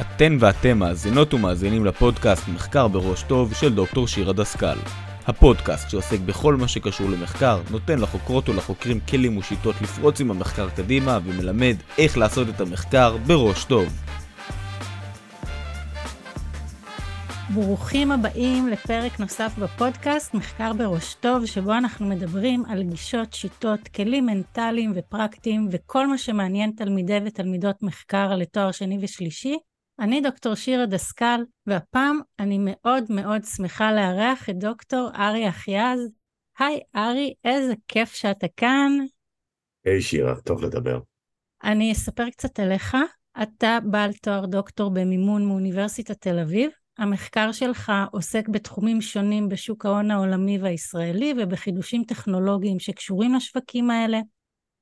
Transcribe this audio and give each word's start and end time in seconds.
אתן 0.00 0.36
ואתם 0.40 0.78
מאזינות 0.78 1.34
ומאזינים 1.34 1.84
לפודקאסט 1.84 2.48
מחקר 2.48 2.88
בראש 2.88 3.22
טוב 3.22 3.54
של 3.54 3.74
דוקטור 3.74 4.08
שירה 4.08 4.32
דסקל. 4.32 4.78
הפודקאסט 5.26 5.90
שעוסק 5.90 6.20
בכל 6.20 6.56
מה 6.56 6.68
שקשור 6.68 7.10
למחקר, 7.10 7.60
נותן 7.70 7.98
לחוקרות 7.98 8.48
ולחוקרים 8.48 9.00
כלים 9.00 9.36
ושיטות 9.36 9.74
לפרוץ 9.82 10.20
עם 10.20 10.30
המחקר 10.30 10.68
קדימה 10.70 11.18
ומלמד 11.24 11.76
איך 11.98 12.18
לעשות 12.18 12.48
את 12.48 12.60
המחקר 12.60 13.16
בראש 13.26 13.64
טוב. 13.64 13.88
ברוכים 17.54 18.12
הבאים 18.12 18.68
לפרק 18.68 19.20
נוסף 19.20 19.58
בפודקאסט 19.58 20.34
מחקר 20.34 20.72
בראש 20.72 21.14
טוב, 21.14 21.46
שבו 21.46 21.72
אנחנו 21.72 22.06
מדברים 22.06 22.64
על 22.68 22.82
גישות, 22.82 23.32
שיטות, 23.32 23.88
כלים 23.88 24.26
מנטליים 24.26 24.92
ופרקטיים 24.96 25.68
וכל 25.70 26.06
מה 26.06 26.18
שמעניין 26.18 26.72
תלמידי 26.76 27.18
ותלמידות 27.26 27.82
מחקר 27.82 28.34
לתואר 28.36 28.72
שני 28.72 28.98
ושלישי. 29.00 29.56
אני 30.00 30.20
דוקטור 30.20 30.54
שירה 30.54 30.86
דסקל, 30.86 31.40
והפעם 31.66 32.20
אני 32.38 32.58
מאוד 32.60 33.04
מאוד 33.10 33.44
שמחה 33.44 33.92
לארח 33.92 34.50
את 34.50 34.58
דוקטור 34.58 35.10
ארי 35.14 35.48
אחייז. 35.48 36.10
היי 36.58 36.80
ארי, 36.96 37.34
איזה 37.44 37.74
כיף 37.88 38.12
שאתה 38.12 38.46
כאן. 38.56 38.92
היי 39.84 39.98
hey, 39.98 40.02
שירה, 40.02 40.40
טוב 40.40 40.64
לדבר. 40.64 41.00
אני 41.64 41.92
אספר 41.92 42.30
קצת 42.30 42.60
עליך. 42.60 42.96
אתה 43.42 43.78
בעל 43.84 44.12
תואר 44.12 44.46
דוקטור 44.46 44.90
במימון 44.90 45.46
מאוניברסיטת 45.46 46.20
תל 46.20 46.38
אביב. 46.38 46.70
המחקר 46.98 47.52
שלך 47.52 47.92
עוסק 48.12 48.48
בתחומים 48.48 49.00
שונים 49.00 49.48
בשוק 49.48 49.86
ההון 49.86 50.10
העולמי 50.10 50.58
והישראלי 50.58 51.34
ובחידושים 51.38 52.04
טכנולוגיים 52.04 52.78
שקשורים 52.78 53.34
לשווקים 53.34 53.90
האלה. 53.90 54.20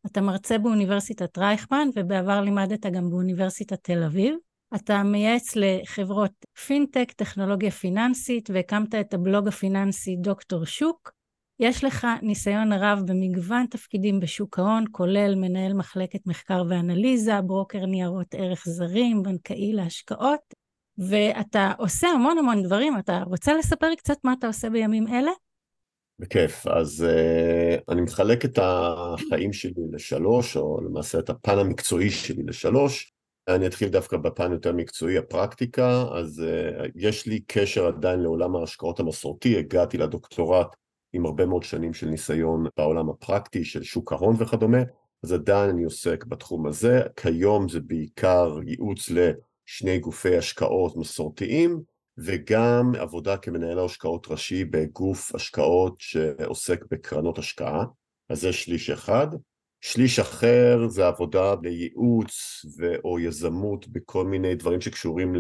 אתה 0.07 0.21
מרצה 0.21 0.59
באוניברסיטת 0.59 1.39
רייכמן 1.39 1.89
ובעבר 1.95 2.41
לימדת 2.41 2.87
גם 2.87 3.11
באוניברסיטת 3.11 3.79
תל 3.83 4.03
אביב. 4.03 4.35
אתה 4.75 5.03
מייעץ 5.03 5.57
לחברות 5.57 6.33
פינטק, 6.67 7.13
טכנולוגיה 7.13 7.71
פיננסית, 7.71 8.51
והקמת 8.53 8.95
את 8.95 9.15
הבלוג 9.15 9.49
הפיננסי 9.49 10.17
דוקטור 10.17 10.65
שוק. 10.65 11.11
יש 11.61 11.85
לך 11.85 12.07
ניסיון 12.23 12.73
רב 12.73 12.99
במגוון 13.07 13.67
תפקידים 13.67 14.21
בשוק 14.21 14.59
ההון, 14.59 14.85
כולל 14.93 15.35
מנהל 15.35 15.75
מחלקת 15.75 16.27
מחקר 16.27 16.63
ואנליזה, 16.69 17.41
ברוקר 17.41 17.87
ניירות 17.87 18.35
ערך 18.35 18.65
זרים, 18.69 19.23
בנקאי 19.23 19.73
להשקעות, 19.73 20.41
ואתה 20.99 21.73
עושה 21.79 22.09
המון 22.09 22.39
המון 22.39 22.63
דברים. 22.63 22.99
אתה 22.99 23.23
רוצה 23.27 23.55
לספר 23.55 23.89
לי 23.89 23.97
קצת 23.97 24.17
מה 24.25 24.33
אתה 24.39 24.47
עושה 24.47 24.71
בימים 24.71 25.09
אלה? 25.09 25.31
בכיף. 26.19 26.67
אז 26.67 27.07
uh, 27.09 27.93
אני 27.93 28.01
מחלק 28.01 28.45
את 28.45 28.59
החיים 28.63 29.53
שלי 29.53 29.83
לשלוש, 29.93 30.57
או 30.57 30.81
למעשה 30.81 31.19
את 31.19 31.31
הפן 31.31 31.59
המקצועי 31.59 32.11
שלי 32.11 32.43
לשלוש. 32.43 33.16
אני 33.49 33.67
אתחיל 33.67 33.89
דווקא 33.89 34.17
בפן 34.17 34.53
יותר 34.53 34.73
מקצועי, 34.73 35.19
הפרקטיקה, 35.19 36.05
אז 36.13 36.45
uh, 36.45 36.89
יש 36.95 37.27
לי 37.27 37.41
קשר 37.47 37.87
עדיין 37.87 38.21
לעולם 38.21 38.57
ההשקעות 38.57 39.01
המסורתי, 39.01 39.59
הגעתי 39.59 39.99
לדוקטורט 39.99 40.77
עם 41.13 41.27
הרבה 41.27 41.47
מאוד 41.47 41.63
שנים 41.63 41.95
של 41.95 42.09
ניסיון 42.09 42.67
בעולם 42.77 43.11
הפרקטי 43.11 43.65
של 43.65 43.83
שוק 43.83 44.13
ההון 44.13 44.37
וכדומה, 44.39 44.79
אז 45.25 45.33
עדיין 45.33 45.71
אני 45.71 45.85
עוסק 45.85 46.25
בתחום 46.25 46.67
הזה, 46.67 47.03
כיום 47.17 47.69
זה 47.69 47.81
בעיקר 47.81 48.59
ייעוץ 48.67 49.11
לשני 49.11 49.99
גופי 49.99 50.37
השקעות 50.37 50.97
מסורתיים, 50.97 51.81
וגם 52.19 52.93
עבודה 52.99 53.37
כמנהל 53.37 53.79
השקעות 53.79 54.27
ראשי 54.31 54.65
בגוף 54.65 55.35
השקעות 55.35 55.95
שעוסק 55.99 56.85
בקרנות 56.91 57.39
השקעה, 57.39 57.85
אז 58.29 58.41
זה 58.41 58.53
שליש 58.53 58.91
אחד. 58.91 59.27
שליש 59.81 60.19
אחר 60.19 60.89
זה 60.89 61.07
עבודה 61.07 61.55
לייעוץ 61.63 62.65
או 63.05 63.19
יזמות 63.19 63.89
בכל 63.89 64.27
מיני 64.27 64.55
דברים 64.55 64.81
שקשורים 64.81 65.35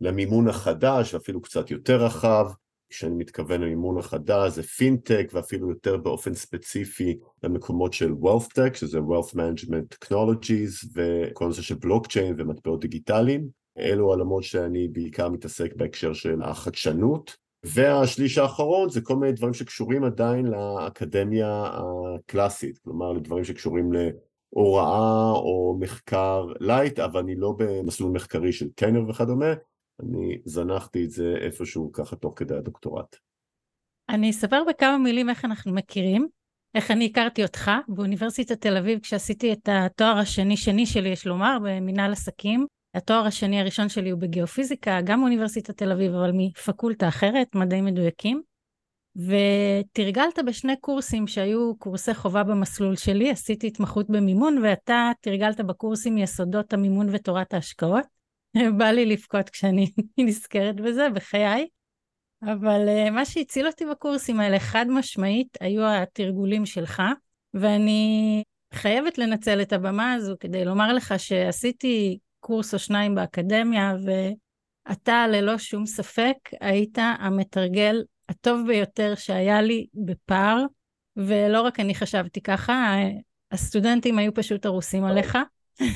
למימון 0.00 0.48
החדש 0.48 1.14
ואפילו 1.14 1.42
קצת 1.42 1.70
יותר 1.70 2.04
רחב. 2.04 2.46
כשאני 2.90 3.14
מתכוון 3.14 3.60
למימון 3.60 3.98
החדש 3.98 4.52
זה 4.52 4.62
פינטק 4.62 5.30
ואפילו 5.32 5.70
יותר 5.70 5.96
באופן 5.96 6.34
ספציפי 6.34 7.18
למקומות 7.42 7.92
של 7.92 8.12
wealth 8.12 8.46
tech 8.46 8.74
שזה 8.74 8.98
wealth 8.98 9.34
management 9.34 9.96
technologies 10.04 10.88
וכל 10.94 11.46
נושא 11.46 11.62
של 11.62 11.74
בלוקצ'יין 11.74 12.34
ומטבעות 12.38 12.80
דיגיטליים. 12.80 13.48
אלו 13.78 14.06
עולמות 14.06 14.42
שאני 14.42 14.88
בעיקר 14.88 15.28
מתעסק 15.28 15.74
בהקשר 15.76 16.12
של 16.12 16.42
החדשנות 16.42 17.36
והשליש 17.64 18.38
האחרון 18.38 18.88
זה 18.88 19.00
כל 19.00 19.16
מיני 19.16 19.32
דברים 19.32 19.54
שקשורים 19.54 20.04
עדיין 20.04 20.46
לאקדמיה 20.46 21.64
הקלאסית, 21.66 22.78
כלומר 22.78 23.12
לדברים 23.12 23.44
שקשורים 23.44 23.92
להוראה 23.92 25.30
או 25.30 25.76
מחקר 25.80 26.46
light, 26.60 26.98
אבל 26.98 27.20
אני 27.20 27.34
לא 27.34 27.54
במסלול 27.58 28.12
מחקרי 28.12 28.52
של 28.52 28.68
tenure 28.70 29.08
וכדומה, 29.08 29.52
אני 30.02 30.38
זנחתי 30.44 31.04
את 31.04 31.10
זה 31.10 31.34
איפשהו 31.40 31.92
ככה 31.92 32.16
תוך 32.16 32.32
כדי 32.36 32.54
הדוקטורט. 32.54 33.16
אני 34.08 34.30
אספר 34.30 34.62
בכמה 34.68 34.98
מילים 34.98 35.28
איך 35.30 35.44
אנחנו 35.44 35.72
מכירים, 35.72 36.28
איך 36.74 36.90
אני 36.90 37.06
הכרתי 37.06 37.42
אותך 37.42 37.70
באוניברסיטת 37.88 38.60
תל 38.60 38.76
אביב 38.76 39.00
כשעשיתי 39.00 39.52
את 39.52 39.68
התואר 39.72 40.18
השני 40.18 40.56
שני 40.56 40.86
שלי, 40.86 41.08
יש 41.08 41.26
לומר, 41.26 41.58
במנהל 41.64 42.12
עסקים. 42.12 42.66
התואר 42.94 43.26
השני 43.26 43.60
הראשון 43.60 43.88
שלי 43.88 44.10
הוא 44.10 44.20
בגיאופיזיקה, 44.20 45.00
גם 45.04 45.20
באוניברסיטת 45.20 45.76
תל 45.76 45.92
אביב, 45.92 46.14
אבל 46.14 46.30
מפקולטה 46.34 47.08
אחרת, 47.08 47.54
מדעים 47.54 47.84
מדויקים. 47.84 48.42
ותרגלת 49.16 50.38
בשני 50.46 50.76
קורסים 50.80 51.26
שהיו 51.26 51.76
קורסי 51.78 52.14
חובה 52.14 52.42
במסלול 52.42 52.96
שלי, 52.96 53.30
עשיתי 53.30 53.66
התמחות 53.66 54.10
במימון, 54.10 54.58
ואתה 54.62 55.10
תרגלת 55.20 55.60
בקורסים 55.60 56.18
יסודות 56.18 56.72
המימון 56.72 57.06
ותורת 57.12 57.54
ההשקעות. 57.54 58.04
בא 58.78 58.84
לי 58.84 59.06
לבכות 59.06 59.50
כשאני 59.50 59.90
נזכרת 60.18 60.80
בזה, 60.80 61.08
בחיי. 61.14 61.66
אבל 62.42 62.88
uh, 62.88 63.10
מה 63.10 63.24
שהציל 63.24 63.66
אותי 63.66 63.84
בקורסים 63.86 64.40
האלה, 64.40 64.58
חד 64.58 64.86
משמעית, 64.88 65.58
היו 65.60 65.86
התרגולים 65.86 66.66
שלך, 66.66 67.02
ואני 67.54 68.42
חייבת 68.74 69.18
לנצל 69.18 69.62
את 69.62 69.72
הבמה 69.72 70.12
הזו 70.12 70.34
כדי 70.40 70.64
לומר 70.64 70.92
לך 70.92 71.14
שעשיתי 71.18 72.18
קורס 72.42 72.74
או 72.74 72.78
שניים 72.78 73.14
באקדמיה, 73.14 73.94
ואתה 74.04 75.26
ללא 75.28 75.58
שום 75.58 75.86
ספק 75.86 76.36
היית 76.60 76.98
המתרגל 77.18 78.02
הטוב 78.28 78.66
ביותר 78.66 79.14
שהיה 79.14 79.62
לי 79.62 79.86
בפער, 79.94 80.64
ולא 81.16 81.60
רק 81.60 81.80
אני 81.80 81.94
חשבתי 81.94 82.40
ככה, 82.40 82.96
הסטודנטים 83.52 84.18
היו 84.18 84.34
פשוט 84.34 84.66
הרוסים 84.66 85.04
עליך. 85.04 85.38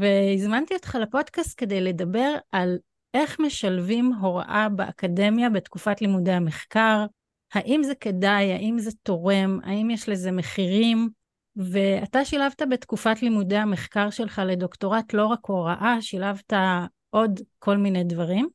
והזמנתי 0.00 0.74
אותך 0.74 0.98
לפודקאסט 1.00 1.54
כדי 1.56 1.80
לדבר 1.80 2.34
על 2.52 2.78
איך 3.14 3.40
משלבים 3.40 4.12
הוראה 4.12 4.68
באקדמיה 4.68 5.50
בתקופת 5.50 6.00
לימודי 6.00 6.32
המחקר, 6.32 7.06
האם 7.52 7.82
זה 7.82 7.94
כדאי, 7.94 8.52
האם 8.52 8.78
זה 8.78 8.90
תורם, 9.02 9.58
האם 9.62 9.90
יש 9.90 10.08
לזה 10.08 10.32
מחירים, 10.32 11.08
ואתה 11.56 12.24
שילבת 12.24 12.62
בתקופת 12.70 13.22
לימודי 13.22 13.56
המחקר 13.56 14.10
שלך 14.10 14.42
לדוקטורט 14.46 15.12
לא 15.12 15.26
רק 15.26 15.46
הוראה, 15.46 15.96
שילבת 16.00 16.52
עוד 17.10 17.40
כל 17.58 17.76
מיני 17.76 18.04
דברים. 18.04 18.48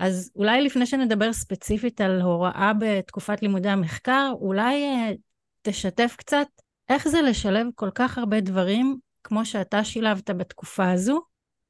אז 0.00 0.30
אולי 0.36 0.62
לפני 0.62 0.86
שנדבר 0.86 1.32
ספציפית 1.32 2.00
על 2.00 2.20
הוראה 2.20 2.72
בתקופת 2.78 3.42
לימודי 3.42 3.68
המחקר, 3.68 4.32
אולי 4.40 4.84
uh, 4.84 5.16
תשתף 5.62 6.14
קצת 6.18 6.46
איך 6.88 7.08
זה 7.08 7.22
לשלב 7.22 7.66
כל 7.74 7.90
כך 7.94 8.18
הרבה 8.18 8.40
דברים 8.40 8.96
כמו 9.24 9.44
שאתה 9.44 9.84
שילבת 9.84 10.30
בתקופה 10.30 10.90
הזו, 10.90 11.20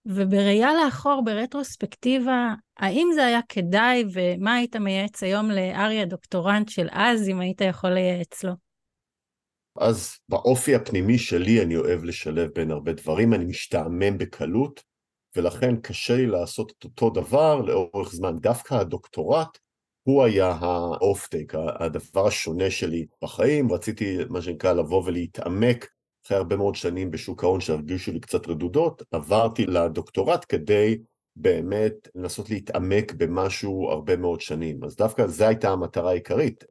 ובראייה 0.06 0.70
לאחור, 0.75 1.22
ברטרוספקטיבה, 1.25 2.54
האם 2.78 3.09
זה 3.14 3.26
היה 3.26 3.41
כדאי 3.49 4.04
ומה 4.12 4.54
היית 4.54 4.76
מייעץ 4.76 5.22
היום 5.22 5.50
לארי 5.50 6.00
הדוקטורנט 6.00 6.69
של 6.69 6.88
אז, 6.91 7.28
אם 7.28 7.41
היית 7.41 7.60
יכול 7.60 7.91
לייעץ 7.91 8.44
לו? 8.44 8.53
אז 9.77 10.16
באופי 10.28 10.75
הפנימי 10.75 11.19
שלי 11.19 11.62
אני 11.62 11.77
אוהב 11.77 12.05
לשלב 12.05 12.50
בין 12.55 12.71
הרבה 12.71 12.93
דברים, 12.93 13.34
אני 13.34 13.44
משתעמם 13.44 14.19
בקלות, 14.19 14.83
ולכן 15.37 15.76
קשה 15.76 16.17
לי 16.17 16.26
לעשות 16.26 16.73
את 16.79 16.85
אותו 16.85 17.11
דבר 17.11 17.61
לאורך 17.61 18.12
זמן. 18.12 18.38
דווקא 18.38 18.75
הדוקטורט 18.75 19.58
הוא 20.02 20.25
היה 20.25 20.56
ה 20.61 20.70
off-take, 20.70 21.53
הדבר 21.81 22.26
השונה 22.26 22.70
שלי 22.70 23.06
בחיים, 23.23 23.73
רציתי 23.73 24.19
מה 24.31 24.43
שנקרא 24.43 24.73
לבוא 24.73 25.02
ולהתעמק 25.05 25.88
אחרי 26.26 26.37
הרבה 26.37 26.56
מאוד 26.56 26.75
שנים 26.75 27.11
בשוק 27.11 27.44
ההון 27.44 27.61
שהרגישו 27.61 28.12
לי 28.12 28.20
קצת 28.20 28.49
רדודות, 28.49 29.02
עברתי 29.11 29.67
לדוקטורט 29.67 30.47
כדי 30.49 30.99
באמת 31.37 32.08
לנסות 32.14 32.50
להתעמק 32.50 33.12
במשהו 33.12 33.91
הרבה 33.91 34.17
מאוד 34.17 34.41
שנים. 34.41 34.85
אז 34.85 34.97
דווקא 34.97 35.26
זו 35.26 35.44
הייתה 35.44 35.70
המטרה 35.70 36.11
העיקרית. 36.11 36.64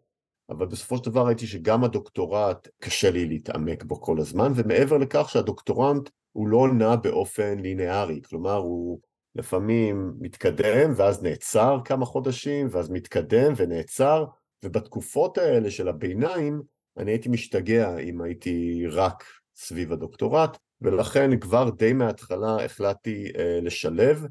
אבל 0.51 0.65
בסופו 0.65 0.97
של 0.97 1.03
דבר 1.03 1.25
ראיתי 1.25 1.47
שגם 1.47 1.83
הדוקטורט 1.83 2.67
קשה 2.79 3.11
לי 3.11 3.25
להתעמק 3.25 3.83
בו 3.83 4.01
כל 4.01 4.19
הזמן, 4.19 4.51
ומעבר 4.55 4.97
לכך 4.97 5.29
שהדוקטורנט 5.29 6.09
הוא 6.31 6.47
לא 6.47 6.67
נע 6.73 6.95
באופן 6.95 7.59
ליניארי, 7.59 8.21
כלומר 8.29 8.55
הוא 8.55 8.99
לפעמים 9.35 10.13
מתקדם 10.19 10.93
ואז 10.95 11.23
נעצר 11.23 11.77
כמה 11.85 12.05
חודשים, 12.05 12.67
ואז 12.71 12.89
מתקדם 12.89 13.53
ונעצר, 13.55 14.25
ובתקופות 14.63 15.37
האלה 15.37 15.71
של 15.71 15.87
הביניים 15.87 16.61
אני 16.97 17.11
הייתי 17.11 17.29
משתגע 17.29 17.97
אם 17.97 18.21
הייתי 18.21 18.83
רק 18.87 19.23
סביב 19.55 19.93
הדוקטורט, 19.93 20.57
ולכן 20.81 21.39
כבר 21.39 21.69
די 21.69 21.93
מההתחלה 21.93 22.65
החלטתי 22.65 23.25
uh, 23.33 23.37
לשלב, 23.61 24.25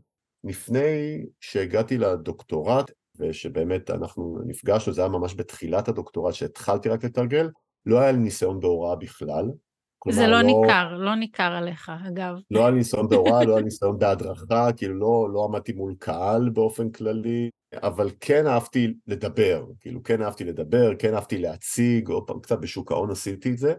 לפני 0.45 1.25
שהגעתי 1.41 1.99
לדוקטורט, 1.99 2.91
ושבאמת 3.21 3.91
אנחנו 3.91 4.39
נפגשנו, 4.47 4.93
זה 4.93 5.01
היה 5.01 5.11
ממש 5.11 5.35
בתחילת 5.37 5.89
הדוקטורט 5.89 6.35
שהתחלתי 6.35 6.89
רק 6.89 7.05
לתרגל, 7.05 7.51
לא 7.87 8.01
היה 8.01 8.13
לי 8.13 8.19
ניסיון 8.19 8.61
בהוראה 8.61 8.97
בכלל. 8.97 9.51
זה 10.11 10.27
לא, 10.27 10.33
לא 10.33 10.43
ניכר, 10.43 10.97
לא 10.97 11.15
ניכר 11.15 11.53
עליך, 11.53 11.93
אגב. 12.09 12.35
לא 12.51 12.61
היה 12.61 12.71
לי 12.71 12.77
ניסיון 12.77 13.09
בהוראה, 13.09 13.45
לא 13.45 13.51
היה 13.51 13.59
לי 13.59 13.65
ניסיון 13.65 13.99
בהדרכה, 13.99 14.73
כאילו 14.77 14.95
לא, 14.95 15.29
לא 15.33 15.45
עמדתי 15.45 15.73
מול 15.73 15.95
קהל 15.99 16.49
באופן 16.49 16.91
כללי, 16.91 17.51
אבל 17.75 18.11
כן 18.21 18.47
אהבתי 18.47 18.95
לדבר, 19.07 19.65
כאילו 19.81 20.03
כן 20.03 20.23
אהבתי 20.23 20.45
לדבר, 20.45 20.95
כן 20.99 21.15
אהבתי 21.15 21.39
להציג, 21.39 22.09
עוד 22.09 22.27
פעם, 22.27 22.41
קצת 22.41 22.59
בשוק 22.59 22.93
ההון 22.93 23.11
עשיתי 23.11 23.51
את 23.51 23.59
זה, 23.59 23.75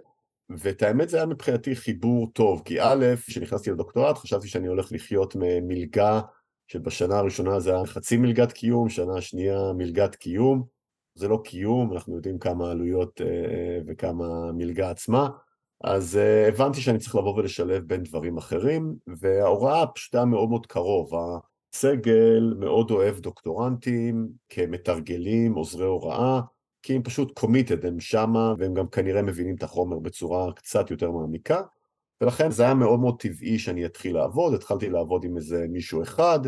ואת 0.49 0.83
האמת 0.83 1.09
זה 1.09 1.17
היה 1.17 1.25
מבחינתי 1.25 1.75
חיבור 1.75 2.31
טוב, 2.33 2.61
כי 2.65 2.81
א', 2.81 3.05
כשנכנסתי 3.27 3.71
לדוקטורט 3.71 4.17
חשבתי 4.17 4.47
שאני 4.47 4.67
הולך 4.67 4.91
לחיות 4.91 5.35
ממלגה 5.35 6.21
שבשנה 6.71 7.17
הראשונה 7.17 7.59
זה 7.59 7.75
היה 7.75 7.85
חצי 7.85 8.17
מלגת 8.17 8.51
קיום, 8.51 8.89
שנה 8.89 9.21
שנייה 9.21 9.73
מלגת 9.73 10.15
קיום, 10.15 10.63
זה 11.15 11.27
לא 11.27 11.41
קיום, 11.43 11.93
אנחנו 11.93 12.15
יודעים 12.15 12.39
כמה 12.39 12.71
עלויות 12.71 13.21
אה, 13.21 13.79
וכמה 13.87 14.51
מלגה 14.51 14.89
עצמה, 14.89 15.29
אז 15.83 16.19
uh, 16.19 16.53
הבנתי 16.53 16.81
שאני 16.81 16.99
צריך 16.99 17.15
לבוא 17.15 17.37
ולשלב 17.37 17.83
בין 17.87 18.03
דברים 18.03 18.37
אחרים, 18.37 18.95
וההוראה 19.19 19.87
פשוט 19.87 20.15
היה 20.15 20.25
מאוד 20.25 20.49
מאוד 20.49 20.65
קרוב. 20.65 21.11
הסגל 21.73 22.53
מאוד 22.59 22.91
אוהב 22.91 23.19
דוקטורנטים 23.19 24.29
כמתרגלים, 24.49 25.53
עוזרי 25.53 25.85
הוראה, 25.85 26.41
כי 26.83 26.95
הם 26.95 27.03
פשוט 27.03 27.39
קומיטד, 27.39 27.85
הם 27.85 27.99
שמה, 27.99 28.53
והם 28.57 28.73
גם 28.73 28.87
כנראה 28.87 29.21
מבינים 29.21 29.55
את 29.55 29.63
החומר 29.63 29.99
בצורה 29.99 30.53
קצת 30.53 30.91
יותר 30.91 31.11
מעמיקה, 31.11 31.61
ולכן 32.21 32.51
זה 32.51 32.63
היה 32.63 32.73
מאוד 32.73 32.99
מאוד 32.99 33.19
טבעי 33.19 33.59
שאני 33.59 33.85
אתחיל 33.85 34.15
לעבוד, 34.15 34.53
התחלתי 34.53 34.89
לעבוד 34.89 35.23
עם 35.23 35.37
איזה 35.37 35.65
מישהו 35.69 36.03
אחד, 36.03 36.39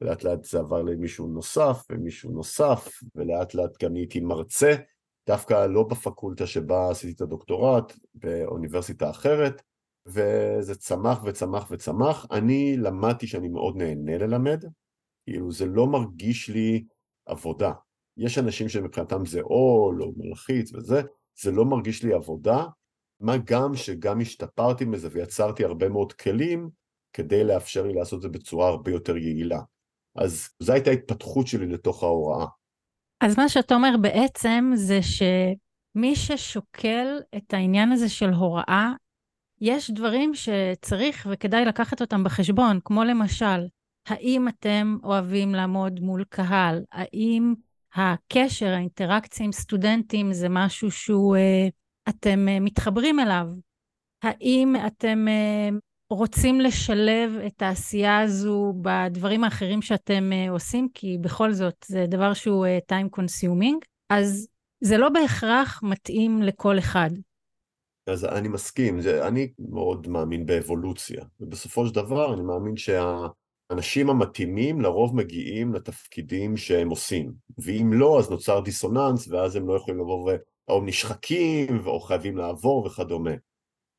ולאט 0.00 0.24
לאט 0.24 0.44
זה 0.44 0.58
עבר 0.58 0.82
למישהו 0.82 1.26
נוסף, 1.26 1.84
ומישהו 1.90 2.30
נוסף, 2.30 2.88
ולאט 3.14 3.54
לאט 3.54 3.82
גם 3.82 3.92
נהייתי 3.92 4.20
מרצה. 4.20 4.74
דווקא 5.26 5.66
לא 5.66 5.82
בפקולטה 5.82 6.46
שבה 6.46 6.90
עשיתי 6.90 7.12
את 7.12 7.20
הדוקטורט, 7.20 7.92
באוניברסיטה 8.14 9.10
אחרת, 9.10 9.62
וזה 10.06 10.74
צמח 10.74 11.22
וצמח 11.24 11.66
וצמח. 11.70 12.26
אני 12.30 12.76
למדתי 12.76 13.26
שאני 13.26 13.48
מאוד 13.48 13.76
נהנה 13.76 14.18
ללמד, 14.18 14.64
כאילו 15.24 15.52
זה 15.52 15.66
לא 15.66 15.86
מרגיש 15.86 16.48
לי 16.48 16.84
עבודה. 17.26 17.72
יש 18.16 18.38
אנשים 18.38 18.68
שמבחינתם 18.68 19.26
זה 19.26 19.40
עול 19.42 20.02
או 20.02 20.12
מלחיץ 20.16 20.74
וזה, 20.74 21.02
זה 21.42 21.50
לא 21.50 21.64
מרגיש 21.64 22.02
לי 22.02 22.12
עבודה, 22.12 22.64
מה 23.20 23.36
גם 23.44 23.74
שגם 23.74 24.20
השתפרתי 24.20 24.84
מזה 24.84 25.08
ויצרתי 25.12 25.64
הרבה 25.64 25.88
מאוד 25.88 26.12
כלים 26.12 26.70
כדי 27.12 27.44
לאפשר 27.44 27.86
לי 27.86 27.92
לעשות 27.92 28.16
את 28.16 28.22
זה 28.22 28.28
בצורה 28.28 28.68
הרבה 28.68 28.90
יותר 28.90 29.16
יעילה. 29.16 29.60
אז 30.16 30.48
זו 30.58 30.72
הייתה 30.72 30.90
ההתפתחות 30.90 31.46
שלי 31.46 31.66
לתוך 31.66 32.02
ההוראה. 32.02 32.46
אז 33.20 33.38
מה 33.38 33.48
שאתה 33.48 33.74
אומר 33.74 33.94
בעצם 34.00 34.72
זה 34.74 35.00
שמי 35.02 36.16
ששוקל 36.16 37.06
את 37.36 37.54
העניין 37.54 37.92
הזה 37.92 38.08
של 38.08 38.30
הוראה, 38.30 38.92
יש 39.60 39.90
דברים 39.90 40.32
שצריך 40.34 41.28
וכדאי 41.30 41.64
לקחת 41.64 42.00
אותם 42.00 42.24
בחשבון, 42.24 42.78
כמו 42.84 43.04
למשל, 43.04 43.66
האם 44.06 44.48
אתם 44.48 44.96
אוהבים 45.04 45.54
לעמוד 45.54 46.00
מול 46.00 46.24
קהל? 46.28 46.84
האם 46.92 47.54
הקשר, 47.94 48.66
האינטראקציה 48.66 49.46
עם 49.46 49.52
סטודנטים 49.52 50.32
זה 50.32 50.48
משהו 50.50 50.90
שהוא, 50.90 51.36
אה, 51.36 51.68
אתם 52.08 52.48
אה, 52.48 52.60
מתחברים 52.60 53.20
אליו? 53.20 53.46
האם 54.22 54.74
אתם 54.86 55.28
אה, 55.28 55.68
רוצים 56.10 56.60
לשלב 56.60 57.32
את 57.46 57.62
העשייה 57.62 58.20
הזו 58.20 58.74
בדברים 58.82 59.44
האחרים 59.44 59.82
שאתם 59.82 60.30
uh, 60.32 60.50
עושים, 60.50 60.88
כי 60.94 61.18
בכל 61.20 61.52
זאת 61.52 61.84
זה 61.86 62.04
דבר 62.08 62.34
שהוא 62.34 62.66
time 62.92 63.18
consuming, 63.18 63.78
אז 64.10 64.48
זה 64.80 64.98
לא 64.98 65.08
בהכרח 65.08 65.80
מתאים 65.82 66.42
לכל 66.42 66.78
אחד. 66.78 67.10
אז 68.06 68.24
אני 68.24 68.48
מסכים, 68.48 68.98
אני 69.26 69.52
מאוד 69.58 70.08
מאמין 70.08 70.46
באבולוציה, 70.46 71.24
ובסופו 71.40 71.86
של 71.86 71.94
דבר 71.94 72.34
אני 72.34 72.42
מאמין 72.42 72.76
שהאנשים 72.76 74.10
המתאימים 74.10 74.80
לרוב 74.80 75.16
מגיעים 75.16 75.74
לתפקידים 75.74 76.56
שהם 76.56 76.90
עושים, 76.90 77.32
ואם 77.58 77.92
לא 77.92 78.18
אז 78.18 78.30
נוצר 78.30 78.60
דיסוננס 78.60 79.28
ואז 79.28 79.56
הם 79.56 79.68
לא 79.68 79.76
יכולים 79.76 80.00
לבוא. 80.00 80.32
או 80.68 80.82
נשחקים 80.84 81.86
או 81.86 82.00
חייבים 82.00 82.36
לעבור 82.36 82.86
וכדומה. 82.86 83.34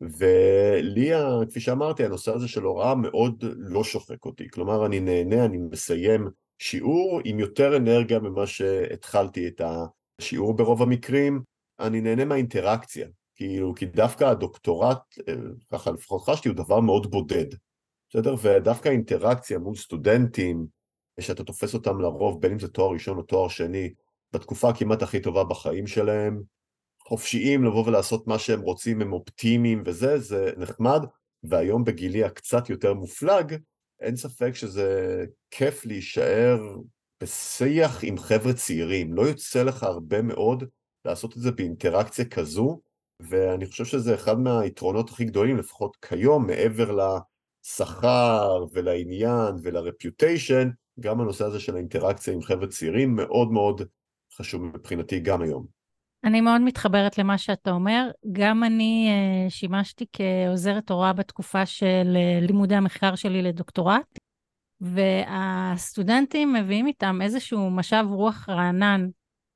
ולי, 0.02 1.10
כפי 1.50 1.60
שאמרתי, 1.60 2.06
הנושא 2.06 2.34
הזה 2.34 2.48
של 2.48 2.64
הוראה 2.64 2.96
מאוד 2.96 3.44
לא 3.58 3.84
שוחק 3.84 4.26
אותי. 4.26 4.50
כלומר, 4.50 4.86
אני 4.86 5.00
נהנה, 5.00 5.46
אני 5.46 5.58
מסיים 5.58 6.28
שיעור 6.60 7.22
עם 7.24 7.40
יותר 7.40 7.78
אנרגיה 7.78 8.20
ממה 8.20 8.48
שהתחלתי 8.48 9.48
את 9.48 9.62
השיעור 10.22 10.54
ברוב 10.54 10.82
המקרים. 10.82 11.42
אני 11.80 12.02
נהנה 12.02 12.26
מהאינטראקציה, 12.26 13.08
כאילו, 13.36 13.76
כי 13.76 13.86
דווקא 13.86 14.24
הדוקטורט, 14.24 15.00
ככה 15.72 15.92
לפחות 15.92 16.22
חשתי, 16.22 16.50
הוא 16.50 16.58
דבר 16.58 16.80
מאוד 16.80 17.12
בודד. 17.12 17.46
בסדר? 18.10 18.36
ודווקא 18.42 18.90
האינטראקציה 18.90 19.60
מול 19.60 19.76
סטודנטים, 19.76 20.66
שאתה 21.20 21.44
תופס 21.44 21.74
אותם 21.74 22.02
לרוב, 22.02 22.42
בין 22.42 22.52
אם 22.52 22.60
זה 22.60 22.68
תואר 22.68 22.94
ראשון 22.94 23.18
או 23.18 23.24
תואר 23.24 23.48
שני, 23.48 23.94
בתקופה 24.34 24.74
כמעט 24.74 25.02
הכי 25.02 25.22
טובה 25.22 25.44
בחיים 25.44 25.88
שלהם, 25.88 26.42
חופשיים 27.08 27.64
לבוא 27.64 27.88
ולעשות 27.88 28.28
מה 28.28 28.40
שהם 28.40 28.62
רוצים, 28.62 29.02
הם 29.02 29.14
אופטימיים 29.14 29.84
וזה, 29.86 30.20
זה 30.20 30.52
נחמד, 30.58 31.06
והיום 31.44 31.84
בגילי 31.84 32.24
הקצת 32.24 32.70
יותר 32.70 32.94
מופלג, 32.94 33.56
אין 34.02 34.16
ספק 34.16 34.56
שזה 34.56 35.26
כיף 35.52 35.86
להישאר 35.86 36.60
בשיח 37.24 38.04
עם 38.04 38.18
חבר'ה 38.18 38.54
צעירים, 38.54 39.14
לא 39.14 39.22
יוצא 39.22 39.64
לך 39.64 39.84
הרבה 39.84 40.22
מאוד 40.22 40.64
לעשות 41.06 41.38
את 41.38 41.42
זה 41.42 41.52
באינטראקציה 41.52 42.26
כזו, 42.26 42.80
ואני 43.20 43.66
חושב 43.66 43.86
שזה 43.86 44.16
אחד 44.16 44.40
מהיתרונות 44.40 45.10
הכי 45.10 45.26
גדולים, 45.26 45.58
לפחות 45.58 45.96
כיום, 45.96 46.48
מעבר 46.48 46.98
לשכר 47.66 48.66
ולעניין 48.74 49.56
ולרפיוטיישן, 49.64 50.70
גם 51.00 51.22
הנושא 51.22 51.46
הזה 51.46 51.60
של 51.60 51.76
האינטראקציה 51.76 52.34
עם 52.34 52.42
חבר'ה 52.42 52.68
צעירים 52.68 53.16
מאוד 53.16 53.52
מאוד 53.52 53.82
חשוב 54.34 54.64
מבחינתי 54.64 55.20
גם 55.20 55.42
היום. 55.42 55.75
אני 56.26 56.42
מאוד 56.42 56.62
מתחברת 56.62 57.18
למה 57.18 57.38
שאתה 57.38 57.72
אומר. 57.72 58.12
גם 58.32 58.64
אני 58.64 59.10
uh, 59.10 59.50
שימשתי 59.50 60.06
כעוזרת 60.14 60.92
הוראה 60.92 61.14
בתקופה 61.14 61.66
של 61.66 62.18
uh, 62.18 62.48
לימודי 62.48 62.76
המחקר 62.76 63.16
שלי 63.16 63.42
לדוקטורט, 63.42 64.20
והסטודנטים 64.82 66.54
מביאים 66.54 66.88
איתם 66.88 67.20
איזשהו 67.22 67.70
משב 67.70 68.06
רוח 68.10 68.50
רענן. 68.50 69.08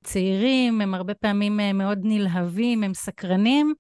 צעירים, 0.03 0.81
הם 0.81 0.93
הרבה 0.93 1.13
פעמים 1.13 1.59
uh, 1.59 1.73
מאוד 1.73 1.99
נלהבים, 2.03 2.83
הם 2.83 2.93
סקרנים, 2.93 3.73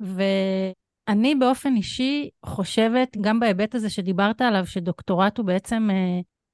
ואני 0.00 1.34
באופן 1.34 1.76
אישי 1.76 2.28
חושבת, 2.46 3.16
גם 3.20 3.40
בהיבט 3.40 3.74
הזה 3.74 3.90
שדיברת 3.90 4.40
עליו, 4.40 4.66
שדוקטורט 4.66 5.38
הוא 5.38 5.46
בעצם 5.46 5.88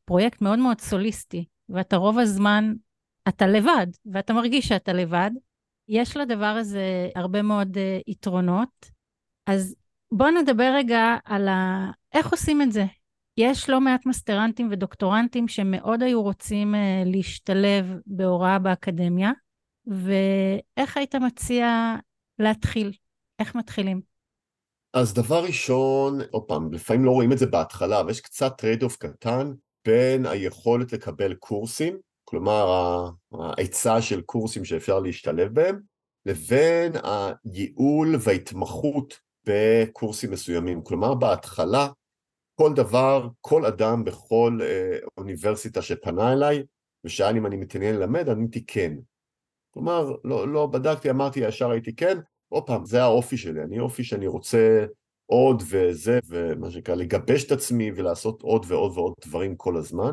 פרויקט 0.04 0.42
מאוד 0.42 0.58
מאוד 0.58 0.80
סוליסטי, 0.80 1.44
ואתה 1.68 1.96
רוב 1.96 2.18
הזמן, 2.18 2.72
אתה 3.28 3.46
לבד, 3.46 3.86
ואתה 4.12 4.32
מרגיש 4.32 4.68
שאתה 4.68 4.92
לבד, 4.92 5.30
יש 5.88 6.16
לדבר 6.16 6.46
הזה 6.46 7.08
הרבה 7.14 7.42
מאוד 7.42 7.76
uh, 7.76 7.80
יתרונות. 8.06 8.90
אז 9.46 9.74
בואו 10.12 10.30
נדבר 10.30 10.72
רגע 10.76 11.16
על 11.24 11.48
ה... 11.48 11.90
איך 12.12 12.30
עושים 12.30 12.62
את 12.62 12.72
זה. 12.72 12.84
יש 13.36 13.70
לא 13.70 13.80
מעט 13.80 14.06
מסטרנטים 14.06 14.68
ודוקטורנטים 14.70 15.48
שמאוד 15.48 16.02
היו 16.02 16.22
רוצים 16.22 16.74
uh, 16.74 16.78
להשתלב 17.06 17.86
בהוראה 18.06 18.58
באקדמיה, 18.58 19.32
ואיך 19.86 20.96
היית 20.96 21.14
מציע 21.14 21.96
להתחיל? 22.38 22.92
איך 23.38 23.54
מתחילים? 23.54 24.00
אז 24.92 25.14
דבר 25.14 25.44
ראשון, 25.44 26.18
עוד 26.30 26.42
פעם, 26.42 26.72
לפעמים 26.72 27.04
לא 27.04 27.10
רואים 27.10 27.32
את 27.32 27.38
זה 27.38 27.46
בהתחלה, 27.46 28.00
אבל 28.00 28.10
יש 28.10 28.20
קצת 28.20 28.52
trade 28.58 28.82
off 28.82 28.96
קטן 28.96 29.52
בין 29.84 30.26
היכולת 30.26 30.92
לקבל 30.92 31.34
קורסים 31.34 31.98
כלומר 32.34 32.66
ההיצע 33.32 34.00
של 34.00 34.20
קורסים 34.20 34.64
שאפשר 34.64 34.98
להשתלב 34.98 35.54
בהם, 35.54 35.80
לבין 36.26 36.92
הייעול 37.04 38.14
וההתמחות 38.20 39.20
בקורסים 39.46 40.30
מסוימים. 40.30 40.82
כלומר 40.82 41.14
בהתחלה 41.14 41.88
כל 42.54 42.74
דבר, 42.74 43.28
כל 43.40 43.66
אדם 43.66 44.04
בכל 44.04 44.58
אה, 44.62 44.98
אוניברסיטה 45.18 45.82
שפנה 45.82 46.32
אליי 46.32 46.62
ושאל 47.04 47.36
אם 47.36 47.46
אני 47.46 47.56
מתעניין 47.56 47.96
ללמד, 47.96 48.28
עניתי 48.28 48.66
כן. 48.66 48.92
כלומר, 49.70 50.12
לא, 50.24 50.48
לא 50.48 50.66
בדקתי, 50.66 51.10
אמרתי, 51.10 51.40
ישר 51.40 51.70
הייתי 51.70 51.96
כן, 51.96 52.18
עוד 52.48 52.66
פעם, 52.66 52.84
זה 52.84 53.02
האופי 53.02 53.36
שלי, 53.36 53.62
אני 53.62 53.80
אופי 53.80 54.04
שאני 54.04 54.26
רוצה 54.26 54.86
עוד 55.26 55.62
וזה, 55.68 56.18
ומה 56.28 56.70
שנקרא, 56.70 56.94
לגבש 56.94 57.44
את 57.44 57.52
עצמי 57.52 57.90
ולעשות 57.96 58.42
עוד 58.42 58.64
ועוד 58.68 58.92
ועוד 58.98 59.14
דברים 59.26 59.56
כל 59.56 59.76
הזמן. 59.76 60.12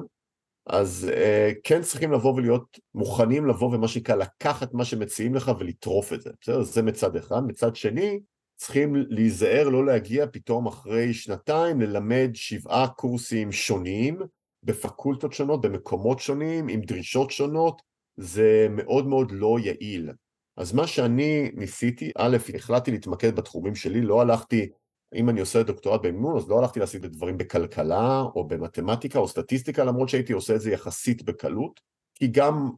אז 0.65 1.09
uh, 1.11 1.55
כן 1.63 1.81
צריכים 1.81 2.11
לבוא 2.11 2.33
ולהיות 2.33 2.79
מוכנים 2.95 3.45
לבוא 3.45 3.75
ומה 3.75 3.87
שנקרא 3.87 4.15
לקחת 4.15 4.73
מה 4.73 4.85
שמציעים 4.85 5.35
לך 5.35 5.51
ולטרוף 5.59 6.13
את 6.13 6.21
זה, 6.21 6.29
בסדר? 6.41 6.63
זה 6.63 6.81
מצד 6.81 7.15
אחד. 7.15 7.41
מצד 7.47 7.75
שני, 7.75 8.19
צריכים 8.55 8.95
להיזהר 9.09 9.69
לא 9.69 9.85
להגיע 9.85 10.25
פתאום 10.31 10.67
אחרי 10.67 11.13
שנתיים 11.13 11.81
ללמד 11.81 12.29
שבעה 12.33 12.87
קורסים 12.87 13.51
שונים 13.51 14.19
בפקולטות 14.63 15.33
שונות, 15.33 15.61
במקומות 15.61 16.19
שונים, 16.19 16.67
עם 16.67 16.81
דרישות 16.81 17.31
שונות, 17.31 17.81
זה 18.17 18.67
מאוד 18.69 19.07
מאוד 19.07 19.31
לא 19.31 19.57
יעיל. 19.63 20.11
אז 20.57 20.73
מה 20.73 20.87
שאני 20.87 21.51
ניסיתי, 21.53 22.11
א', 22.17 22.37
החלטתי 22.55 22.91
להתמקד 22.91 23.35
בתחומים 23.35 23.75
שלי, 23.75 24.01
לא 24.01 24.21
הלכתי, 24.21 24.69
אם 25.15 25.29
אני 25.29 25.39
עושה 25.39 25.63
דוקטורט 25.63 26.01
באמון, 26.01 26.37
אז 26.37 26.49
לא 26.49 26.59
הלכתי 26.59 26.79
להשיג 26.79 27.05
את 27.05 27.11
דברים 27.11 27.37
בכלכלה, 27.37 28.21
או 28.35 28.47
במתמטיקה, 28.47 29.19
או 29.19 29.27
סטטיסטיקה, 29.27 29.83
למרות 29.83 30.09
שהייתי 30.09 30.33
עושה 30.33 30.55
את 30.55 30.61
זה 30.61 30.71
יחסית 30.71 31.23
בקלות, 31.23 31.79
כי 32.15 32.27
גם 32.27 32.71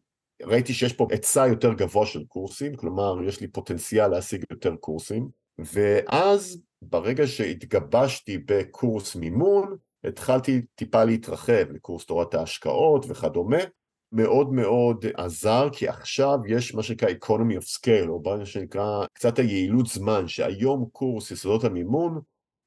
ראיתי 0.44 0.74
שיש 0.74 0.94
פה 0.94 1.08
היצע 1.12 1.48
יותר 1.48 1.74
גבוה 1.74 2.06
של 2.06 2.26
קורסים, 2.26 2.76
כלומר, 2.76 3.24
יש 3.24 3.42
לי 3.42 3.48
פוטנציאל 3.48 4.08
להשיג 4.08 4.44
יותר 4.52 4.76
קורסים, 4.76 5.30
ואז 5.58 6.62
ברגע 6.82 7.28
שהתגבשתי 7.28 8.38
בקורס 8.38 9.16
מימון, 9.16 9.78
התחלתי 10.04 10.62
טיפה 10.76 11.04
להתרחב 11.04 11.72
לקורס 11.72 12.06
תורת 12.06 12.34
ההשקעות 12.34 13.06
וכדומה, 13.10 13.58
מאוד 14.14 14.54
מאוד 14.54 15.06
עזר, 15.14 15.70
כי 15.72 15.88
עכשיו 15.88 16.38
יש 16.48 16.76
מה 16.76 16.84
שנקרא 16.84 17.10
economy 17.10 17.58
of 17.62 17.78
scale, 17.78 18.10
או 18.10 18.22
מה 18.26 18.46
שנקרא 18.46 19.06
קצת 19.14 19.40
היעילות 19.40 19.88
זמן, 19.88 20.28
שהיום 20.28 20.90
קורס 20.92 21.32
יסודות 21.32 21.64
המימון, 21.64 22.20